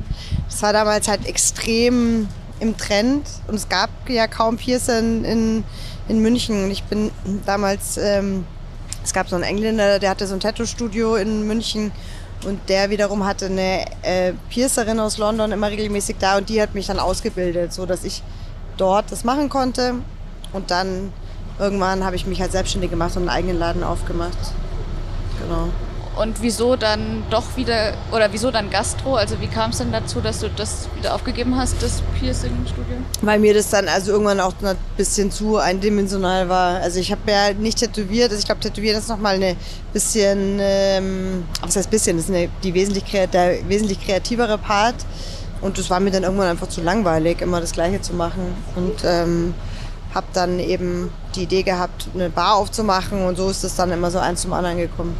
[0.49, 2.27] Das war damals halt extrem
[2.59, 5.63] im Trend und es gab ja kaum Piercer in, in,
[6.07, 7.11] in München und ich bin
[7.45, 8.45] damals, ähm,
[9.03, 11.91] es gab so einen Engländer, der hatte so ein Tattoo-Studio in München
[12.45, 16.73] und der wiederum hatte eine äh, Piercerin aus London immer regelmäßig da und die hat
[16.73, 18.23] mich dann ausgebildet, so dass ich
[18.77, 19.95] dort das machen konnte.
[20.53, 21.11] Und dann
[21.59, 24.37] irgendwann habe ich mich halt selbstständig gemacht und einen eigenen Laden aufgemacht.
[25.41, 25.69] Genau.
[26.19, 29.15] Und wieso dann doch wieder, oder wieso dann Gastro?
[29.15, 32.97] Also wie kam es denn dazu, dass du das wieder aufgegeben hast, das Piercing-Studio?
[33.21, 36.81] Weil mir das dann also irgendwann auch ein bisschen zu eindimensional war.
[36.81, 39.55] Also ich habe ja nicht tätowiert, also ich glaube tätowieren ist nochmal eine
[39.93, 44.95] bisschen, ähm, was heißt bisschen, das ist eine, die wesentlich, der wesentlich kreativere Part.
[45.61, 48.55] Und das war mir dann irgendwann einfach zu langweilig, immer das Gleiche zu machen.
[48.75, 49.53] Und ähm,
[50.13, 54.11] habe dann eben die Idee gehabt, eine Bar aufzumachen und so ist es dann immer
[54.11, 55.15] so eins zum anderen gekommen.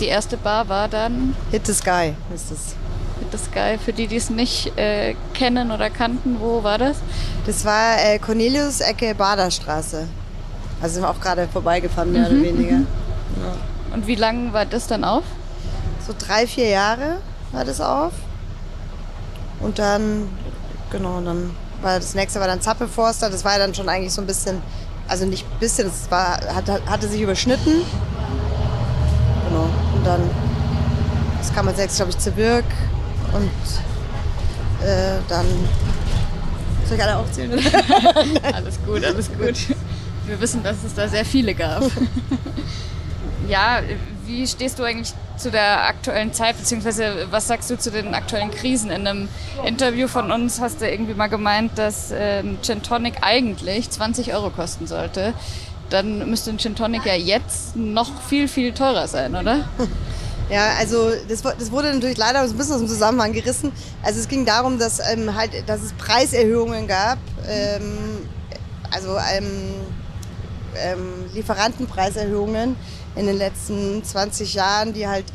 [0.00, 1.34] Die erste Bar war dann?
[1.50, 2.74] Hit the Sky ist es.
[3.18, 6.98] Hit the Sky, für die, die es nicht äh, kennen oder kannten, wo war das?
[7.46, 10.06] Das war äh, Cornelius Ecke Baderstraße.
[10.80, 12.38] Also sind wir auch gerade vorbeigefahren, mehr mhm.
[12.38, 12.76] oder weniger.
[12.76, 13.56] Ja.
[13.92, 15.24] Und wie lange war das dann auf?
[16.06, 17.16] So drei, vier Jahre
[17.52, 18.12] war das auf.
[19.60, 20.28] Und dann,
[20.90, 21.50] genau, dann
[21.82, 23.30] war das nächste war dann Zappeforster.
[23.30, 24.62] Das war ja dann schon eigentlich so ein bisschen,
[25.08, 27.82] also nicht ein bisschen, das war, hatte, hatte sich überschnitten.
[29.50, 29.68] Genau.
[29.94, 30.20] Und dann,
[31.38, 32.64] das kam als nächstes, glaube ich, zu Birk.
[33.32, 35.46] Und äh, dann.
[36.86, 37.52] Soll ich alle aufzählen?
[38.54, 39.76] alles gut, alles gut.
[40.26, 41.82] Wir wissen, dass es da sehr viele gab.
[43.48, 43.80] ja,
[44.24, 48.50] wie stehst du eigentlich zu der aktuellen Zeit, beziehungsweise was sagst du zu den aktuellen
[48.50, 48.90] Krisen?
[48.90, 49.28] In einem
[49.64, 54.50] Interview von uns hast du irgendwie mal gemeint, dass ähm, Gin Tonic eigentlich 20 Euro
[54.50, 55.34] kosten sollte
[55.90, 59.68] dann müsste ein Gin Tonic ja jetzt noch viel, viel teurer sein, oder?
[60.50, 63.70] Ja, also das, das, wurde natürlich leider ein bisschen aus dem Zusammenhang gerissen.
[64.02, 68.26] Also es ging darum, dass, ähm, halt, dass es Preiserhöhungen gab, ähm,
[68.90, 69.46] also ähm,
[70.74, 72.74] ähm Lieferantenpreiserhöhungen
[73.14, 75.26] in den letzten 20 Jahren, die halt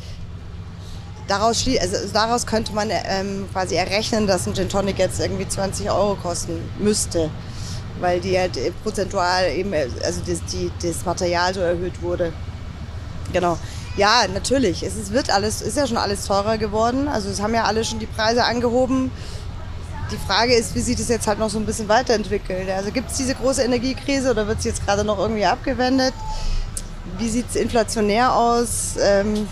[1.30, 5.90] daraus, also daraus könnte man ähm, quasi errechnen, dass ein Gin Tonic jetzt irgendwie 20
[5.92, 7.30] Euro kosten müsste
[8.00, 12.34] weil die halt prozentual eben, also das, die, das Material so erhöht wurde.
[13.34, 13.58] Genau.
[13.98, 14.84] Ja, natürlich.
[14.84, 17.08] Es ist, wird alles, ist ja schon alles teurer geworden.
[17.08, 19.10] Also es haben ja alle schon die Preise angehoben.
[20.12, 22.70] Die Frage ist, wie sich das jetzt halt noch so ein bisschen weiterentwickelt.
[22.70, 26.14] Also gibt es diese große Energiekrise oder wird sie jetzt gerade noch irgendwie abgewendet?
[27.18, 28.96] Wie sieht es inflationär aus?
[29.00, 29.48] Ähm,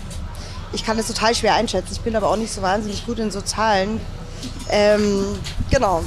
[0.72, 1.92] ich kann das total schwer einschätzen.
[1.92, 4.00] Ich bin aber auch nicht so wahnsinnig gut in so Zahlen.
[4.68, 5.24] Ähm,
[5.70, 6.04] genau.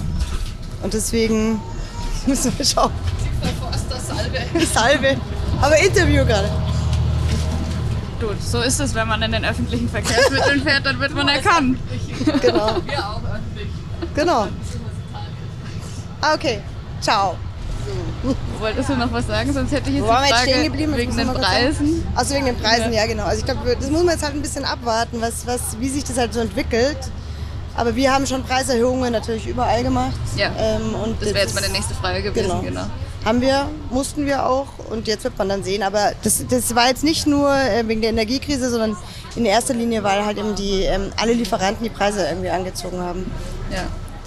[0.83, 1.59] Und deswegen
[2.27, 2.91] Müssen wir schauen.
[4.07, 4.65] Salve.
[4.65, 5.17] Salve.
[5.61, 6.49] Aber Interview gerade.
[8.19, 11.79] Du, so ist es, wenn man in den öffentlichen Verkehrsmitteln fährt, dann wird man erkannt.
[12.41, 12.77] Genau.
[12.85, 13.69] Wir auch öffentlich.
[14.15, 14.47] Genau.
[16.21, 16.61] Ah, okay.
[16.99, 17.37] Ciao.
[18.59, 19.53] Wolltest du noch was sagen?
[19.53, 20.97] Sonst hätte ich jetzt Wo die Frage geblieben?
[20.97, 22.05] wegen den Preisen.
[22.15, 23.01] Also wegen den Preisen, ja.
[23.01, 23.23] ja genau.
[23.23, 26.03] Also ich glaube, das muss man jetzt halt ein bisschen abwarten, was, was, wie sich
[26.03, 26.97] das halt so entwickelt.
[27.77, 30.17] Aber wir haben schon Preiserhöhungen natürlich überall gemacht.
[30.35, 30.51] Ja.
[30.57, 32.61] Ähm, und das wäre jetzt meine nächste Frage gewesen, genau.
[32.61, 32.85] genau.
[33.23, 35.83] Haben wir, mussten wir auch und jetzt wird man dann sehen.
[35.83, 38.97] Aber das, das war jetzt nicht nur äh, wegen der Energiekrise, sondern
[39.35, 43.29] in erster Linie, weil halt eben die, ähm, alle Lieferanten die Preise irgendwie angezogen haben.
[43.71, 43.83] Ja.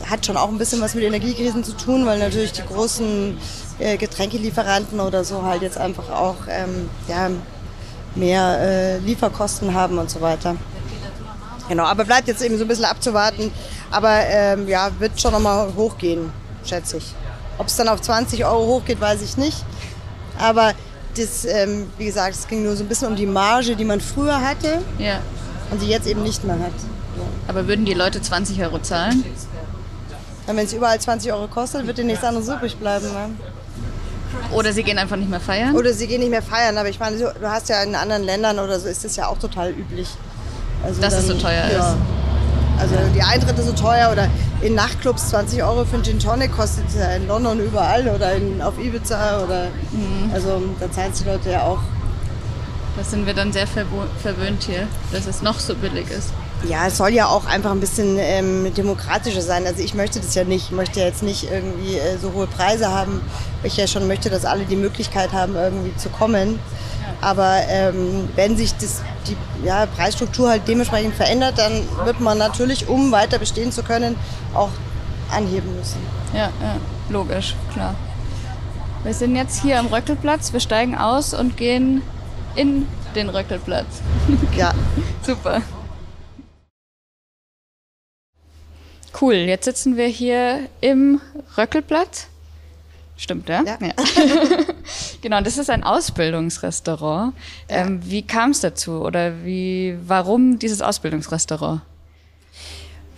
[0.08, 3.36] Hat schon auch ein bisschen was mit Energiekrisen zu tun, weil natürlich die großen
[3.80, 7.30] äh, Getränkelieferanten oder so halt jetzt einfach auch ähm, ja,
[8.14, 10.56] mehr äh, Lieferkosten haben und so weiter.
[11.70, 13.52] Genau, aber bleibt jetzt eben so ein bisschen abzuwarten.
[13.92, 16.32] Aber ähm, ja, wird schon nochmal hochgehen,
[16.66, 17.14] schätze ich.
[17.58, 19.64] Ob es dann auf 20 Euro hochgeht, weiß ich nicht.
[20.36, 20.72] Aber
[21.16, 24.00] das, ähm, wie gesagt, es ging nur so ein bisschen um die Marge, die man
[24.00, 25.20] früher hatte ja.
[25.70, 26.72] und die jetzt eben nicht mehr hat.
[27.16, 27.22] Ja.
[27.46, 29.24] Aber würden die Leute 20 Euro zahlen?
[30.46, 33.06] Wenn es überall 20 Euro kostet, wird dir nichts anderes übrig bleiben.
[33.06, 33.30] Ne?
[34.52, 35.76] Oder sie gehen einfach nicht mehr feiern?
[35.76, 38.58] Oder sie gehen nicht mehr feiern, aber ich meine, du hast ja in anderen Ländern
[38.58, 40.08] oder so ist das ja auch total üblich.
[40.82, 41.78] Also Dass dann, es so teuer ja.
[41.78, 41.96] ist.
[42.80, 44.28] Also die Eintritte so teuer oder
[44.62, 48.34] in Nachtclubs 20 Euro für einen Gin Tonic kostet es ja in London überall oder
[48.34, 50.30] in, auf Ibiza oder mhm.
[50.32, 51.80] also da zahlen die Leute ja auch.
[52.96, 56.30] Da sind wir dann sehr verwöhnt hier, dass es noch so billig ist.
[56.68, 59.66] Ja, es soll ja auch einfach ein bisschen ähm, demokratischer sein.
[59.66, 60.66] Also ich möchte das ja nicht.
[60.66, 63.22] Ich möchte jetzt nicht irgendwie äh, so hohe Preise haben.
[63.62, 66.58] Ich ja schon möchte, dass alle die Möglichkeit haben, irgendwie zu kommen.
[67.22, 72.88] Aber ähm, wenn sich das, die ja, Preisstruktur halt dementsprechend verändert, dann wird man natürlich,
[72.88, 74.16] um weiter bestehen zu können,
[74.54, 74.70] auch
[75.30, 76.00] anheben müssen.
[76.32, 76.76] Ja, ja,
[77.08, 77.94] logisch, klar.
[79.02, 80.52] Wir sind jetzt hier am Röckelplatz.
[80.52, 82.02] Wir steigen aus und gehen
[82.54, 84.02] in den Röckelplatz.
[84.56, 84.74] Ja.
[85.22, 85.62] Super.
[89.18, 91.20] Cool, jetzt sitzen wir hier im
[91.56, 92.28] Röckelplatz.
[93.20, 93.62] Stimmt, ja?
[93.66, 93.76] Ja.
[93.82, 93.92] ja.
[95.20, 97.34] genau, das ist ein Ausbildungsrestaurant.
[97.68, 97.76] Ja.
[97.76, 101.82] Ähm, wie kam es dazu oder wie, warum dieses Ausbildungsrestaurant?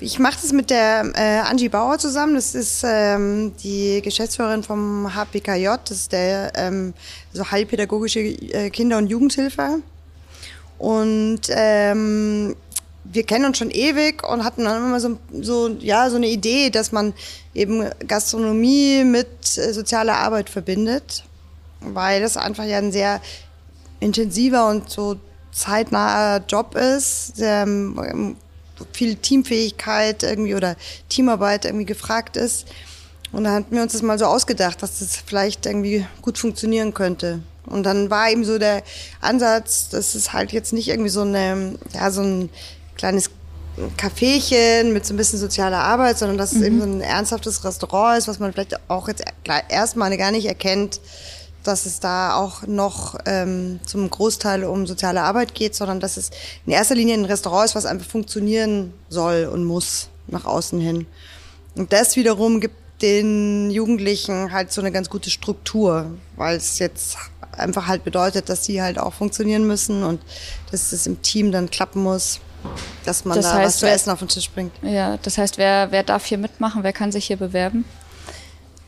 [0.01, 2.35] Ich mache das mit der äh, Angie Bauer zusammen.
[2.35, 5.69] Das ist ähm, die Geschäftsführerin vom HPKJ.
[5.85, 6.95] Das ist der ähm,
[7.33, 9.83] so heilpädagogische äh, Kinder- und Jugendhilfe.
[10.79, 12.57] Und ähm,
[13.05, 16.71] wir kennen uns schon ewig und hatten dann immer so, so, ja, so eine Idee,
[16.71, 17.15] dass man
[17.55, 21.25] eben Gastronomie mit äh, sozialer Arbeit verbindet,
[21.81, 23.21] weil das einfach ja ein sehr
[24.01, 25.17] intensiver und so
[25.53, 28.37] zeitnaher Job ist, sehr ähm,
[28.93, 30.77] viel Teamfähigkeit irgendwie oder
[31.09, 32.67] Teamarbeit irgendwie gefragt ist.
[33.33, 36.93] Und da hatten wir uns das mal so ausgedacht, dass das vielleicht irgendwie gut funktionieren
[36.95, 37.41] könnte.
[37.67, 38.83] Und dann war eben so der
[39.21, 42.51] Ansatz, dass es halt jetzt nicht irgendwie so eine, ja, so ein
[42.97, 43.31] kleines
[43.97, 46.61] Caféchen mit so ein bisschen sozialer Arbeit, sondern dass mhm.
[46.61, 49.25] es eben so ein ernsthaftes Restaurant ist, was man vielleicht auch jetzt
[49.69, 51.01] erstmal gar nicht erkennt,
[51.65, 56.31] dass es da auch noch ähm, zum Großteil um soziale Arbeit geht, sondern dass es
[56.67, 61.07] in erster Linie ein Restaurant ist, was einfach funktionieren soll und muss nach außen hin.
[61.77, 67.17] Und das wiederum gibt den Jugendlichen halt so eine ganz gute Struktur, weil es jetzt
[67.53, 70.21] einfach halt bedeutet, dass sie halt auch funktionieren müssen und
[70.71, 72.41] dass es im Team dann klappen muss
[73.05, 74.73] dass man das da heißt, was zu essen auf den Tisch bringt.
[74.83, 76.83] Ja, das heißt, wer, wer darf hier mitmachen?
[76.83, 77.85] Wer kann sich hier bewerben?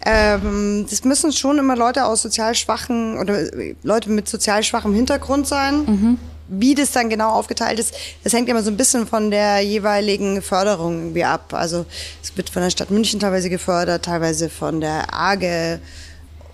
[0.06, 3.38] Ähm, das müssen schon immer Leute aus sozial schwachen oder
[3.82, 5.84] Leute mit sozial schwachem Hintergrund sein.
[5.84, 6.18] Mhm.
[6.46, 10.42] Wie das dann genau aufgeteilt ist, das hängt immer so ein bisschen von der jeweiligen
[10.42, 11.54] Förderung irgendwie ab.
[11.54, 11.86] Also
[12.22, 15.80] es wird von der Stadt München teilweise gefördert, teilweise von der AGE.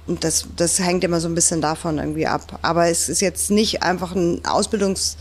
[0.06, 2.60] Und das, das hängt immer so ein bisschen davon irgendwie ab.
[2.62, 5.16] Aber es ist jetzt nicht einfach ein Ausbildungs-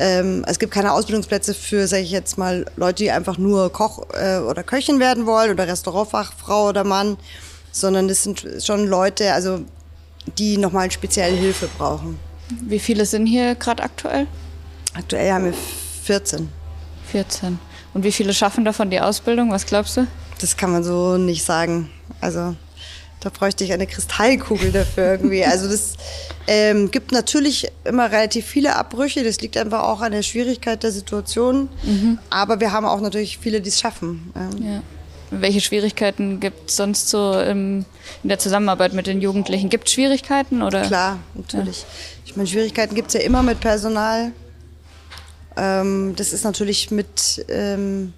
[0.00, 4.06] ähm, es gibt keine Ausbildungsplätze für, sage ich jetzt mal, Leute, die einfach nur Koch
[4.14, 7.18] äh, oder Köchin werden wollen oder Restaurantfachfrau oder Mann,
[7.70, 9.60] sondern das sind schon Leute, also
[10.38, 12.18] die nochmal spezielle Hilfe brauchen.
[12.62, 14.26] Wie viele sind hier gerade aktuell?
[14.94, 15.54] Aktuell haben wir
[16.04, 16.48] 14.
[17.12, 17.58] 14.
[17.92, 19.50] Und wie viele schaffen davon die Ausbildung?
[19.50, 20.06] Was glaubst du?
[20.40, 21.90] Das kann man so nicht sagen.
[22.22, 22.56] Also
[23.20, 25.44] da bräuchte ich eine Kristallkugel dafür irgendwie.
[25.44, 25.94] Also das
[26.46, 29.22] ähm, gibt natürlich immer relativ viele Abbrüche.
[29.22, 31.68] Das liegt einfach auch an der Schwierigkeit der Situation.
[31.82, 32.18] Mhm.
[32.30, 34.32] Aber wir haben auch natürlich viele, die es schaffen.
[34.34, 34.66] Ähm.
[34.66, 34.82] Ja.
[35.32, 37.84] Welche Schwierigkeiten gibt es sonst so im,
[38.24, 39.70] in der Zusammenarbeit mit den Jugendlichen?
[39.70, 40.60] Gibt es Schwierigkeiten?
[40.60, 40.82] Oder?
[40.82, 41.82] Klar, natürlich.
[41.82, 41.86] Ja.
[42.26, 44.32] Ich meine, Schwierigkeiten gibt es ja immer mit Personal.
[45.56, 48.12] Ähm, das ist natürlich mit ähm,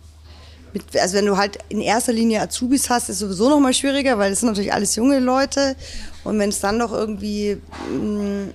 [0.72, 4.18] mit, also wenn du halt in erster Linie Azubis hast, ist sowieso noch mal schwieriger,
[4.18, 5.76] weil das sind natürlich alles junge Leute.
[6.24, 7.58] Und wenn es dann noch irgendwie
[7.90, 8.54] mh, mm,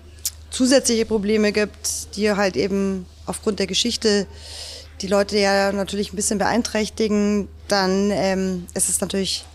[0.49, 4.27] zusätzliche Probleme gibt, die halt eben aufgrund der Geschichte
[5.01, 9.45] die Leute ja natürlich ein bisschen beeinträchtigen, dann ähm, ist es natürlich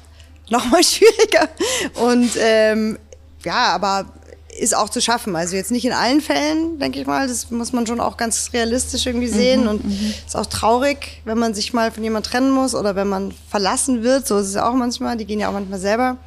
[0.51, 1.49] noch mal schwieriger.
[1.95, 2.99] Und ähm,
[3.45, 4.07] ja, aber
[4.59, 5.35] ist auch zu schaffen.
[5.35, 7.27] Also jetzt nicht in allen Fällen, denke ich mal.
[7.27, 9.63] Das muss man schon auch ganz realistisch irgendwie sehen.
[9.63, 10.15] Mhm, und mhm.
[10.27, 14.03] ist auch traurig, wenn man sich mal von jemand trennen muss oder wenn man verlassen
[14.03, 14.27] wird.
[14.27, 15.17] So ist es auch manchmal.
[15.17, 16.19] Die gehen ja auch manchmal selber.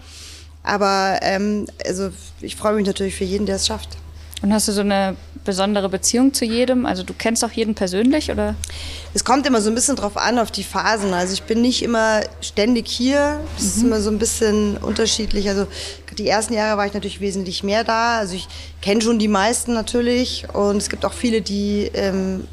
[0.63, 2.09] Aber ähm, also
[2.41, 3.97] ich freue mich natürlich für jeden, der es schafft.
[4.41, 6.85] Und hast du so eine besondere Beziehung zu jedem?
[6.85, 8.55] Also du kennst auch jeden persönlich oder?
[9.13, 11.13] Es kommt immer so ein bisschen drauf an, auf die Phasen.
[11.13, 13.39] Also ich bin nicht immer ständig hier.
[13.57, 13.69] Es mhm.
[13.69, 15.47] ist immer so ein bisschen unterschiedlich.
[15.47, 15.67] Also
[16.17, 18.17] die ersten Jahre war ich natürlich wesentlich mehr da.
[18.17, 18.47] Also ich
[18.81, 20.45] kenne schon die meisten natürlich.
[20.53, 22.45] Und es gibt auch viele, die ähm,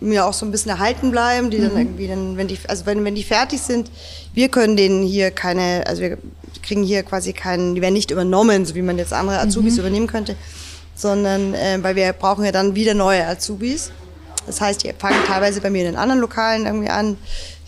[0.00, 1.62] mir auch so ein bisschen erhalten bleiben, die mhm.
[1.62, 3.90] dann irgendwie dann, wenn die, also wenn, wenn die fertig sind,
[4.34, 6.18] wir können denen hier keine, also wir
[6.62, 9.80] kriegen hier quasi keinen, die werden nicht übernommen, so wie man jetzt andere Azubis mhm.
[9.80, 10.36] übernehmen könnte
[11.00, 13.92] sondern äh, weil wir brauchen ja dann wieder neue Azubis.
[14.46, 17.16] Das heißt, die fangen teilweise bei mir in den anderen Lokalen irgendwie an.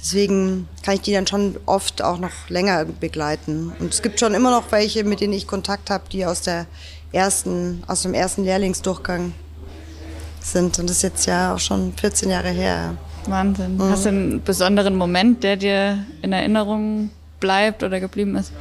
[0.01, 3.73] deswegen kann ich die dann schon oft auch noch länger begleiten.
[3.79, 6.67] Und es gibt schon immer noch welche, mit denen ich Kontakt habe, die aus der
[7.13, 9.33] ersten, aus dem ersten Lehrlingsdurchgang
[10.41, 10.79] sind.
[10.79, 12.97] Und das ist jetzt ja auch schon 14 Jahre her.
[13.27, 13.77] Wahnsinn.
[13.77, 13.83] Mhm.
[13.83, 18.53] Hast du einen besonderen Moment, der dir in Erinnerung bleibt oder geblieben ist?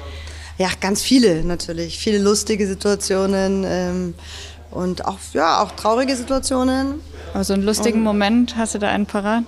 [0.57, 1.97] Ja, ganz viele natürlich.
[1.97, 4.13] Viele lustige Situationen ähm,
[4.71, 7.01] und auch, ja, auch traurige Situationen.
[7.33, 9.43] Also einen lustigen und, Moment, hast du da einen parat?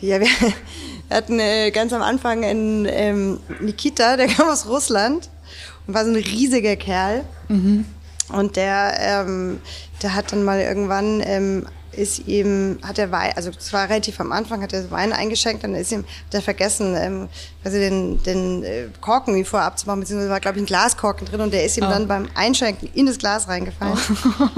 [0.00, 0.28] Ja, wir
[1.10, 5.28] hatten äh, ganz am Anfang einen ähm, Nikita, der kam aus Russland
[5.86, 7.24] und war so ein riesiger Kerl.
[7.48, 7.84] Mhm.
[8.28, 9.60] Und der, ähm,
[10.02, 14.20] der hat dann mal irgendwann ähm, ist ihm, hat er Wein, also es war relativ
[14.20, 17.28] am Anfang, hat er Wein eingeschenkt, dann ist ihm, hat er vergessen, ähm,
[17.64, 21.40] also den, den äh, Korken wie vorher abzumachen, beziehungsweise war, glaube ich, ein Glaskorken drin
[21.40, 21.90] und der ist ihm oh.
[21.90, 23.96] dann beim Einschenken in das Glas reingefallen.
[23.96, 24.48] Oh.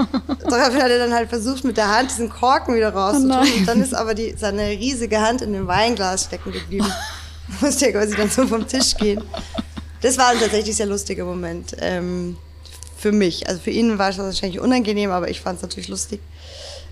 [0.48, 3.66] Daraufhin hat er dann halt versucht, mit der Hand diesen Korken wieder rauszutun oh und
[3.66, 6.92] dann ist aber die, seine riesige Hand in dem Weinglas stecken geblieben.
[7.60, 9.22] Musste ja quasi dann so vom Tisch gehen.
[10.02, 11.74] Das war ein tatsächlich sehr lustiger Moment.
[11.80, 12.36] Ähm,
[12.98, 13.48] für mich.
[13.48, 16.20] Also für ihn war es wahrscheinlich unangenehm, aber ich fand es natürlich lustig.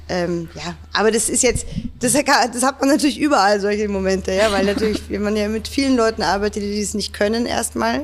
[0.08, 1.66] Ähm, ja, aber das ist jetzt,
[1.98, 5.66] das, das, hat man natürlich überall solche Momente, ja, weil natürlich, wenn man ja mit
[5.66, 8.02] vielen Leuten arbeitet, die das nicht können erstmal,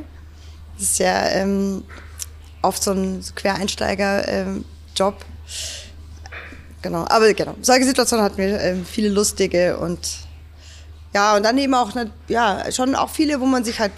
[0.74, 1.84] das ist ja ähm,
[2.60, 5.14] oft so ein Quereinsteiger-Job.
[5.14, 5.24] Ähm,
[6.82, 10.00] genau, aber genau, solche Situationen hatten wir ähm, viele lustige und
[11.14, 11.92] ja, und dann eben auch,
[12.28, 13.92] ja, schon auch viele, wo man sich halt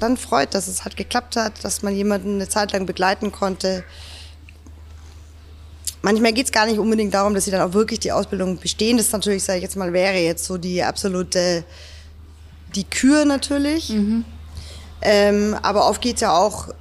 [0.00, 3.84] dann freut, dass es halt geklappt hat, dass man jemanden eine Zeit lang begleiten konnte,
[6.02, 8.96] Manchmal geht es gar nicht unbedingt darum, dass sie dann auch wirklich die Ausbildung bestehen.
[8.96, 11.64] Das natürlich, sage ich jetzt mal, wäre jetzt so die absolute,
[12.74, 13.90] die Kür natürlich.
[13.90, 14.24] Mhm.
[15.02, 16.72] Ähm, aber oft geht es ja auch äh,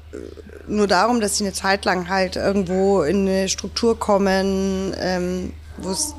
[0.68, 5.90] nur darum, dass sie eine Zeit lang halt irgendwo in eine Struktur kommen, ähm, wo
[5.92, 6.14] es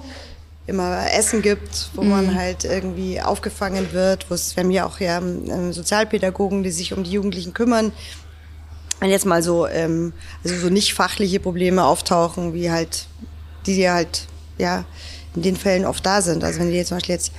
[0.67, 2.11] immer Essen gibt, wo mhm.
[2.11, 6.71] man halt irgendwie aufgefangen wird, wo es, wir haben ja auch ja ähm, Sozialpädagogen, die
[6.71, 7.93] sich um die Jugendlichen kümmern,
[9.01, 10.13] wenn jetzt mal so, ähm,
[10.45, 13.07] also so nicht fachliche Probleme auftauchen, wie halt,
[13.67, 14.27] die die halt,
[14.59, 14.85] ja,
[15.35, 16.45] in den Fällen oft da sind.
[16.45, 17.33] Also wenn die jetzt zum Beispiel jetzt,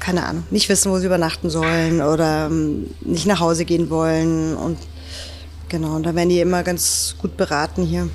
[0.00, 4.56] keine Ahnung, nicht wissen, wo sie übernachten sollen oder ähm, nicht nach Hause gehen wollen
[4.56, 4.78] und
[5.68, 8.08] genau, und da werden die immer ganz gut beraten hier.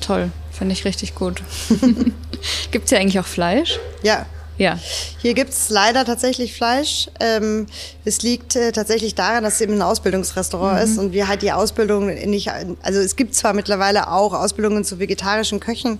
[0.00, 1.42] Toll, finde ich richtig gut.
[2.70, 3.78] Gibt es hier eigentlich auch Fleisch?
[4.02, 4.26] Ja,
[4.60, 4.78] ja.
[5.22, 7.08] Hier gibt es leider tatsächlich Fleisch.
[7.18, 7.64] Ähm,
[8.04, 10.84] es liegt äh, tatsächlich daran, dass es eben ein Ausbildungsrestaurant mhm.
[10.84, 12.50] ist und wir halt die Ausbildung nicht,
[12.82, 15.98] also es gibt zwar mittlerweile auch Ausbildungen zu vegetarischen Köchen,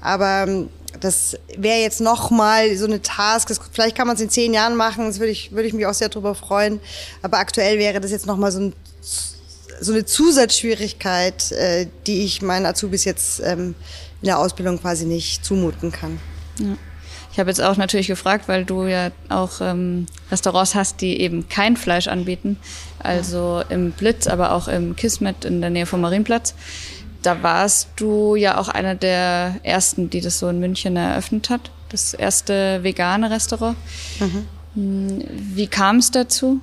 [0.00, 3.46] aber ähm, das wäre jetzt nochmal so eine Task.
[3.46, 5.86] Das, vielleicht kann man es in zehn Jahren machen, das würde ich, würde ich mich
[5.86, 6.80] auch sehr darüber freuen.
[7.22, 8.72] Aber aktuell wäre das jetzt nochmal so, ein,
[9.80, 13.76] so eine Zusatzschwierigkeit, äh, die ich meinen Azubis jetzt ähm,
[14.20, 16.18] in der Ausbildung quasi nicht zumuten kann.
[16.58, 16.76] Ja.
[17.32, 21.48] Ich habe jetzt auch natürlich gefragt, weil du ja auch ähm, Restaurants hast, die eben
[21.48, 22.58] kein Fleisch anbieten.
[22.98, 26.54] Also im Blitz, aber auch im Kismet in der Nähe vom Marienplatz.
[27.22, 31.70] Da warst du ja auch einer der ersten, die das so in München eröffnet hat.
[31.90, 33.76] Das erste vegane Restaurant.
[34.18, 34.46] Mhm.
[34.74, 36.60] Hm, wie kam es dazu?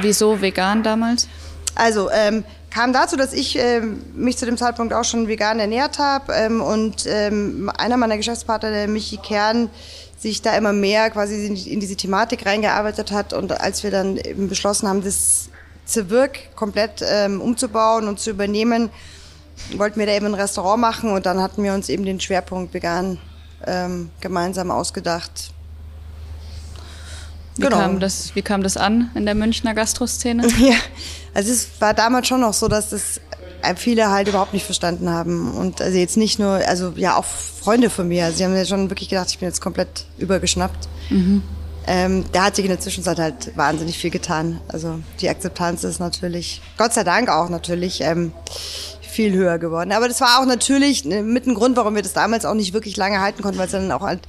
[0.00, 1.28] Wieso vegan damals?
[1.74, 6.00] Also ähm, kam dazu, dass ich ähm, mich zu dem Zeitpunkt auch schon vegan ernährt
[6.00, 9.70] habe ähm, und ähm, einer meiner Geschäftspartner, der Michi Kern,
[10.18, 14.16] sich da immer mehr quasi in, in, diese Thematik reingearbeitet hat und als wir dann
[14.16, 15.50] eben beschlossen haben, das
[15.84, 18.90] Zirk komplett ähm, umzubauen und zu übernehmen,
[19.76, 22.74] wollten wir da eben ein Restaurant machen und dann hatten wir uns eben den Schwerpunkt
[22.74, 23.18] vegan
[23.66, 25.53] ähm, gemeinsam ausgedacht.
[27.56, 27.78] Wie, genau.
[27.78, 30.46] kam das, wie kam das an in der Münchner Gastroszene?
[30.58, 30.74] Ja,
[31.34, 33.20] also es war damals schon noch so, dass das
[33.76, 35.52] viele halt überhaupt nicht verstanden haben.
[35.52, 38.30] Und also jetzt nicht nur, also ja auch Freunde von mir.
[38.32, 40.88] Sie haben ja schon wirklich gedacht, ich bin jetzt komplett übergeschnappt.
[41.10, 41.42] Mhm.
[41.86, 44.60] Ähm, da hat sich in der Zwischenzeit halt wahnsinnig viel getan.
[44.68, 48.32] Also die Akzeptanz ist natürlich, Gott sei Dank auch natürlich, ähm,
[49.14, 49.92] viel höher geworden.
[49.92, 52.72] Aber das war auch natürlich äh, mit ein Grund, warum wir das damals auch nicht
[52.74, 54.20] wirklich lange halten konnten, weil es dann auch halt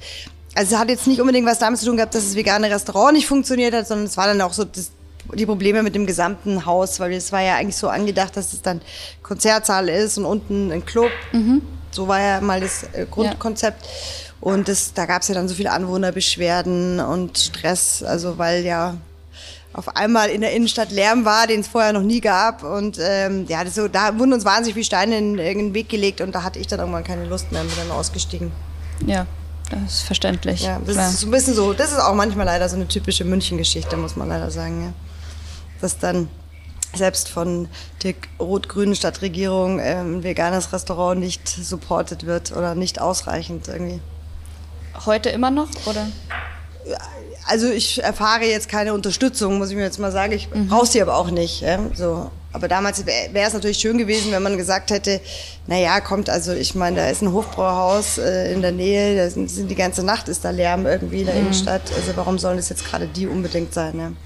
[0.56, 3.12] also es hat jetzt nicht unbedingt was damit zu tun gehabt, dass das vegane Restaurant
[3.12, 4.90] nicht funktioniert hat, sondern es war dann auch so das,
[5.34, 8.62] die Probleme mit dem gesamten Haus, weil es war ja eigentlich so angedacht, dass es
[8.62, 8.80] dann
[9.22, 11.10] Konzertsaal ist und unten ein Club.
[11.32, 11.60] Mhm.
[11.90, 13.84] So war ja mal das äh, Grundkonzept.
[13.84, 13.90] Ja.
[14.40, 18.96] Und das, da gab es ja dann so viele Anwohnerbeschwerden und Stress, also weil ja
[19.72, 22.62] auf einmal in der Innenstadt Lärm war, den es vorher noch nie gab.
[22.62, 25.90] Und ähm, ja, das so, da wurden uns wahnsinnig viele Steine in, in den Weg
[25.90, 28.52] gelegt und da hatte ich dann irgendwann keine Lust mehr und bin dann ausgestiegen.
[29.04, 29.26] Ja,
[29.70, 30.62] das ist verständlich.
[30.62, 31.10] Ja, das klar.
[31.10, 34.16] ist so ein bisschen so, das ist auch manchmal leider so eine typische München-Geschichte, muss
[34.16, 34.82] man leider sagen.
[34.82, 34.92] Ja.
[35.80, 36.28] Dass dann
[36.94, 37.68] selbst von
[38.02, 44.00] der rot-grünen Stadtregierung ähm, ein veganes Restaurant nicht supported wird oder nicht ausreichend irgendwie.
[45.04, 46.06] Heute immer noch, oder?
[47.46, 50.32] also ich erfahre jetzt keine Unterstützung, muss ich mir jetzt mal sagen.
[50.32, 50.68] Ich mhm.
[50.68, 51.60] brauche sie aber auch nicht.
[51.60, 51.78] Ja?
[51.94, 52.30] So.
[52.56, 55.20] Aber damals wäre es natürlich schön gewesen, wenn man gesagt hätte,
[55.66, 59.28] na ja, kommt, also ich meine, da ist ein Hofbrauhaus äh, in der Nähe, da
[59.28, 61.42] sind, sind, die ganze Nacht ist da Lärm irgendwie in der mhm.
[61.42, 61.82] Innenstadt.
[61.94, 63.94] Also warum sollen das jetzt gerade die unbedingt sein?
[63.94, 64.16] Ne?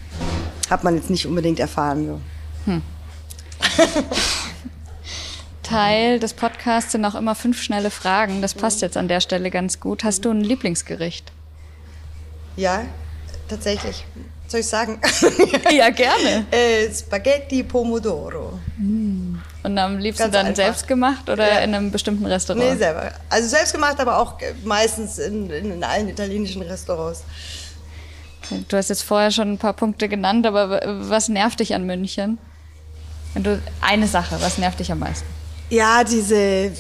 [0.71, 2.07] Hat man jetzt nicht unbedingt erfahren.
[2.07, 2.71] So.
[2.71, 2.83] Hm.
[5.65, 8.43] Teil des Podcasts sind auch immer fünf schnelle Fragen.
[8.43, 10.05] Das passt jetzt an der Stelle ganz gut.
[10.05, 11.33] Hast du ein Lieblingsgericht?
[12.55, 12.85] Ja,
[13.49, 14.05] tatsächlich.
[14.51, 15.01] Soll ich sagen?
[15.71, 16.45] ja, gerne.
[16.51, 18.59] Äh, Spaghetti Pomodoro.
[18.79, 19.37] Mm.
[19.63, 20.65] Und am liebsten Ganz dann einfach.
[20.65, 21.59] selbst gemacht oder ja.
[21.61, 22.67] in einem bestimmten Restaurant?
[22.67, 23.13] Nee, selber.
[23.29, 27.23] Also selbst gemacht, aber auch meistens in, in, in allen italienischen Restaurants.
[28.69, 32.39] Du hast jetzt vorher schon ein paar Punkte genannt, aber was nervt dich an München?
[33.35, 35.27] Wenn du eine Sache, was nervt dich am meisten?
[35.69, 36.73] Ja, diese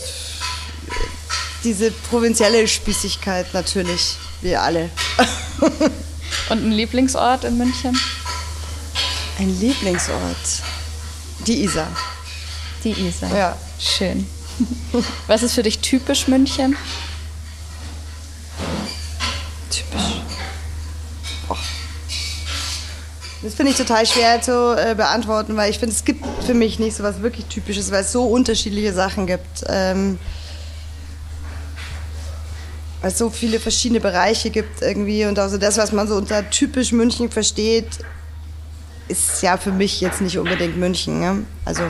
[1.63, 4.91] diese provinzielle Spießigkeit natürlich, wir alle.
[6.49, 7.99] Und ein Lieblingsort in München?
[9.39, 10.63] Ein Lieblingsort.
[11.47, 11.89] Die Isar.
[12.85, 13.35] Die Isar.
[13.35, 13.57] Ja.
[13.79, 14.27] Schön.
[15.27, 16.77] Was ist für dich typisch München?
[19.71, 20.01] Typisch.
[21.49, 21.57] Oh.
[23.43, 26.79] Das finde ich total schwer zu äh, beantworten, weil ich finde, es gibt für mich
[26.79, 29.65] nicht so was wirklich Typisches, weil es so unterschiedliche Sachen gibt.
[29.67, 30.19] Ähm,
[33.01, 36.49] weil es so viele verschiedene Bereiche gibt irgendwie und also das, was man so unter
[36.51, 37.89] typisch München versteht,
[39.09, 41.21] ist ja für mich jetzt nicht unbedingt München.
[41.21, 41.45] Ne?
[41.65, 41.83] Also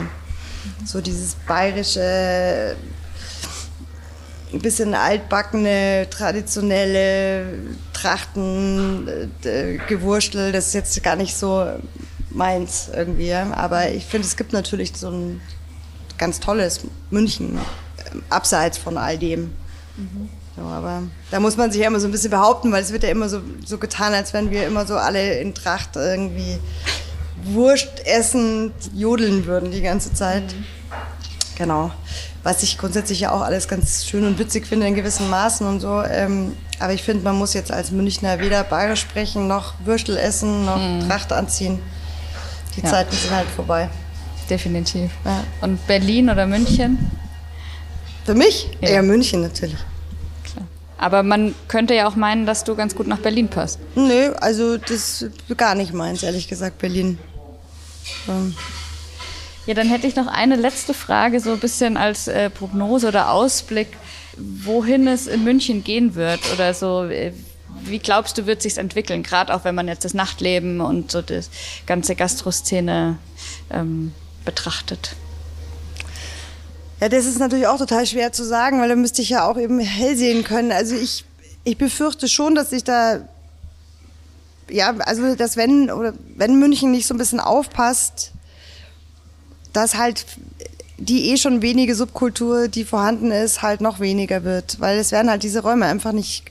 [0.85, 2.75] so dieses bayerische,
[4.53, 7.45] ein bisschen altbackene, traditionelle
[7.93, 11.65] Trachten, äh, Gewurstel, das ist jetzt gar nicht so
[12.31, 13.33] meins irgendwie.
[13.33, 15.41] Aber ich finde, es gibt natürlich so ein
[16.17, 16.81] ganz tolles
[17.11, 19.53] München, äh, abseits von all dem.
[19.97, 20.29] Mhm.
[20.55, 23.03] So, aber da muss man sich ja immer so ein bisschen behaupten, weil es wird
[23.03, 26.59] ja immer so, so getan, als wenn wir immer so alle in Tracht irgendwie
[27.43, 30.43] Wurst essen, jodeln würden die ganze Zeit.
[30.43, 30.65] Mhm.
[31.57, 31.91] Genau.
[32.43, 35.79] Was ich grundsätzlich ja auch alles ganz schön und witzig finde in gewissen Maßen und
[35.79, 36.01] so.
[36.01, 40.65] Ähm, aber ich finde, man muss jetzt als Münchner weder Bayerisch sprechen, noch Würstel essen,
[40.65, 41.07] noch mhm.
[41.07, 41.79] Tracht anziehen.
[42.75, 42.89] Die ja.
[42.89, 43.89] Zeiten sind halt vorbei.
[44.49, 45.11] Definitiv.
[45.23, 45.43] Ja.
[45.61, 47.11] Und Berlin oder München?
[48.25, 48.69] Für mich?
[48.81, 48.89] Ja.
[48.89, 49.77] Eher München natürlich.
[51.01, 53.79] Aber man könnte ja auch meinen, dass du ganz gut nach Berlin passt.
[53.95, 57.17] Nö, also das ist gar nicht meins, ehrlich gesagt, Berlin.
[58.29, 58.55] Ähm.
[59.65, 63.31] Ja, dann hätte ich noch eine letzte Frage, so ein bisschen als äh, Prognose oder
[63.31, 63.87] Ausblick,
[64.37, 67.05] wohin es in München gehen wird oder so.
[67.05, 67.33] Äh,
[67.83, 71.23] wie glaubst du, wird sich entwickeln, gerade auch wenn man jetzt das Nachtleben und so
[71.23, 71.41] die
[71.87, 73.17] ganze Gastroszene
[73.71, 74.13] ähm,
[74.45, 75.15] betrachtet?
[77.01, 79.57] Ja, das ist natürlich auch total schwer zu sagen, weil da müsste ich ja auch
[79.57, 80.71] eben hell sehen können.
[80.71, 81.25] Also ich,
[81.63, 83.21] ich befürchte schon, dass sich da,
[84.69, 88.33] ja, also dass wenn, oder wenn München nicht so ein bisschen aufpasst,
[89.73, 90.25] dass halt
[90.99, 94.79] die eh schon wenige Subkultur, die vorhanden ist, halt noch weniger wird.
[94.79, 96.43] Weil es werden halt diese Räume einfach nicht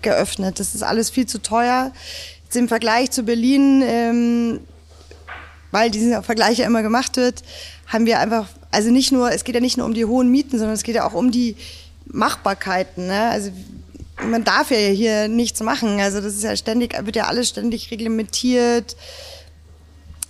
[0.00, 0.58] geöffnet.
[0.58, 1.92] Das ist alles viel zu teuer.
[2.44, 4.60] Jetzt im Vergleich zu Berlin, ähm,
[5.70, 7.42] weil dieser Vergleich ja immer gemacht wird,
[7.88, 10.58] haben wir einfach also nicht nur, es geht ja nicht nur um die hohen Mieten,
[10.58, 11.56] sondern es geht ja auch um die
[12.06, 13.06] Machbarkeiten.
[13.06, 13.28] Ne?
[13.30, 13.50] Also
[14.22, 16.00] man darf ja hier nichts machen.
[16.00, 18.96] Also das ist ja ständig, wird ja alles ständig reglementiert.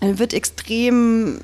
[0.00, 1.40] Wird extrem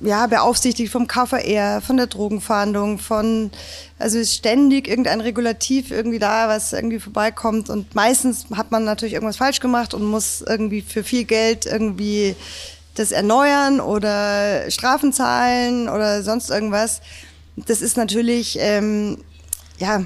[0.00, 3.50] ja, beaufsichtigt vom KVR, von der Drogenfahndung, von,
[3.98, 9.14] also ist ständig irgendein Regulativ irgendwie da, was irgendwie vorbeikommt und meistens hat man natürlich
[9.14, 12.36] irgendwas falsch gemacht und muss irgendwie für viel Geld irgendwie
[12.96, 17.00] das erneuern oder Strafen zahlen oder sonst irgendwas.
[17.56, 19.22] Das ist natürlich, ähm,
[19.78, 20.02] ja,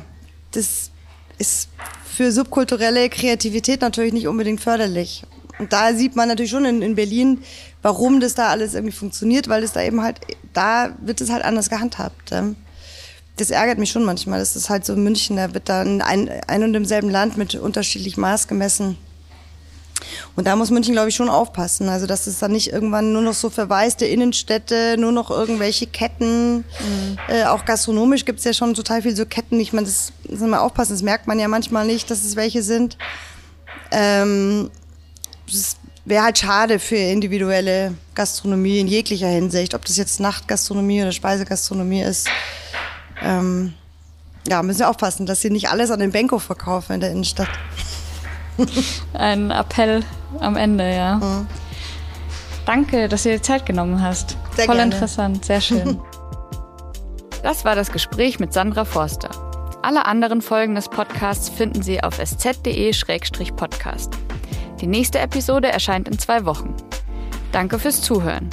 [0.53, 0.91] das
[1.39, 1.69] ist
[2.05, 5.25] für subkulturelle Kreativität natürlich nicht unbedingt förderlich.
[5.59, 7.43] Und da sieht man natürlich schon in, in Berlin,
[7.83, 10.21] warum das da alles irgendwie funktioniert, weil es da eben halt,
[10.53, 12.33] da wird es halt anders gehandhabt.
[13.37, 14.39] Das ärgert mich schon manchmal.
[14.41, 17.55] Das ist halt so in München, da wird dann ein, ein und demselben Land mit
[17.55, 18.97] unterschiedlichem Maß gemessen.
[20.37, 21.89] Und da muss München, glaube ich, schon aufpassen.
[21.89, 26.57] Also, dass es dann nicht irgendwann nur noch so verwaiste Innenstädte, nur noch irgendwelche Ketten.
[26.59, 26.65] Mhm.
[27.29, 29.61] Äh, auch gastronomisch gibt es ja schon total viel so Ketten.
[29.61, 32.63] Ich meine, das muss man aufpassen, das merkt man ja manchmal nicht, dass es welche
[32.63, 32.97] sind.
[33.91, 34.71] Ähm,
[35.47, 41.13] das wäre halt schade für individuelle Gastronomie in jeglicher Hinsicht, ob das jetzt Nachtgastronomie oder
[41.13, 42.29] Speisegastronomie ist.
[43.23, 43.75] Ähm,
[44.49, 47.49] ja, müssen wir aufpassen, dass sie nicht alles an den Benko verkaufen in der Innenstadt.
[49.13, 50.03] Ein Appell
[50.41, 51.17] am Ende, ja.
[51.17, 51.47] Mhm.
[52.67, 54.37] Danke, dass du dir Zeit genommen hast.
[54.55, 54.95] Sehr Voll gerne.
[54.95, 56.01] interessant, sehr schön.
[57.43, 59.31] Das war das Gespräch mit Sandra Forster.
[59.83, 64.13] Alle anderen Folgen des Podcasts finden Sie auf sz.de-podcast.
[64.81, 66.75] Die nächste Episode erscheint in zwei Wochen.
[67.51, 68.51] Danke fürs Zuhören.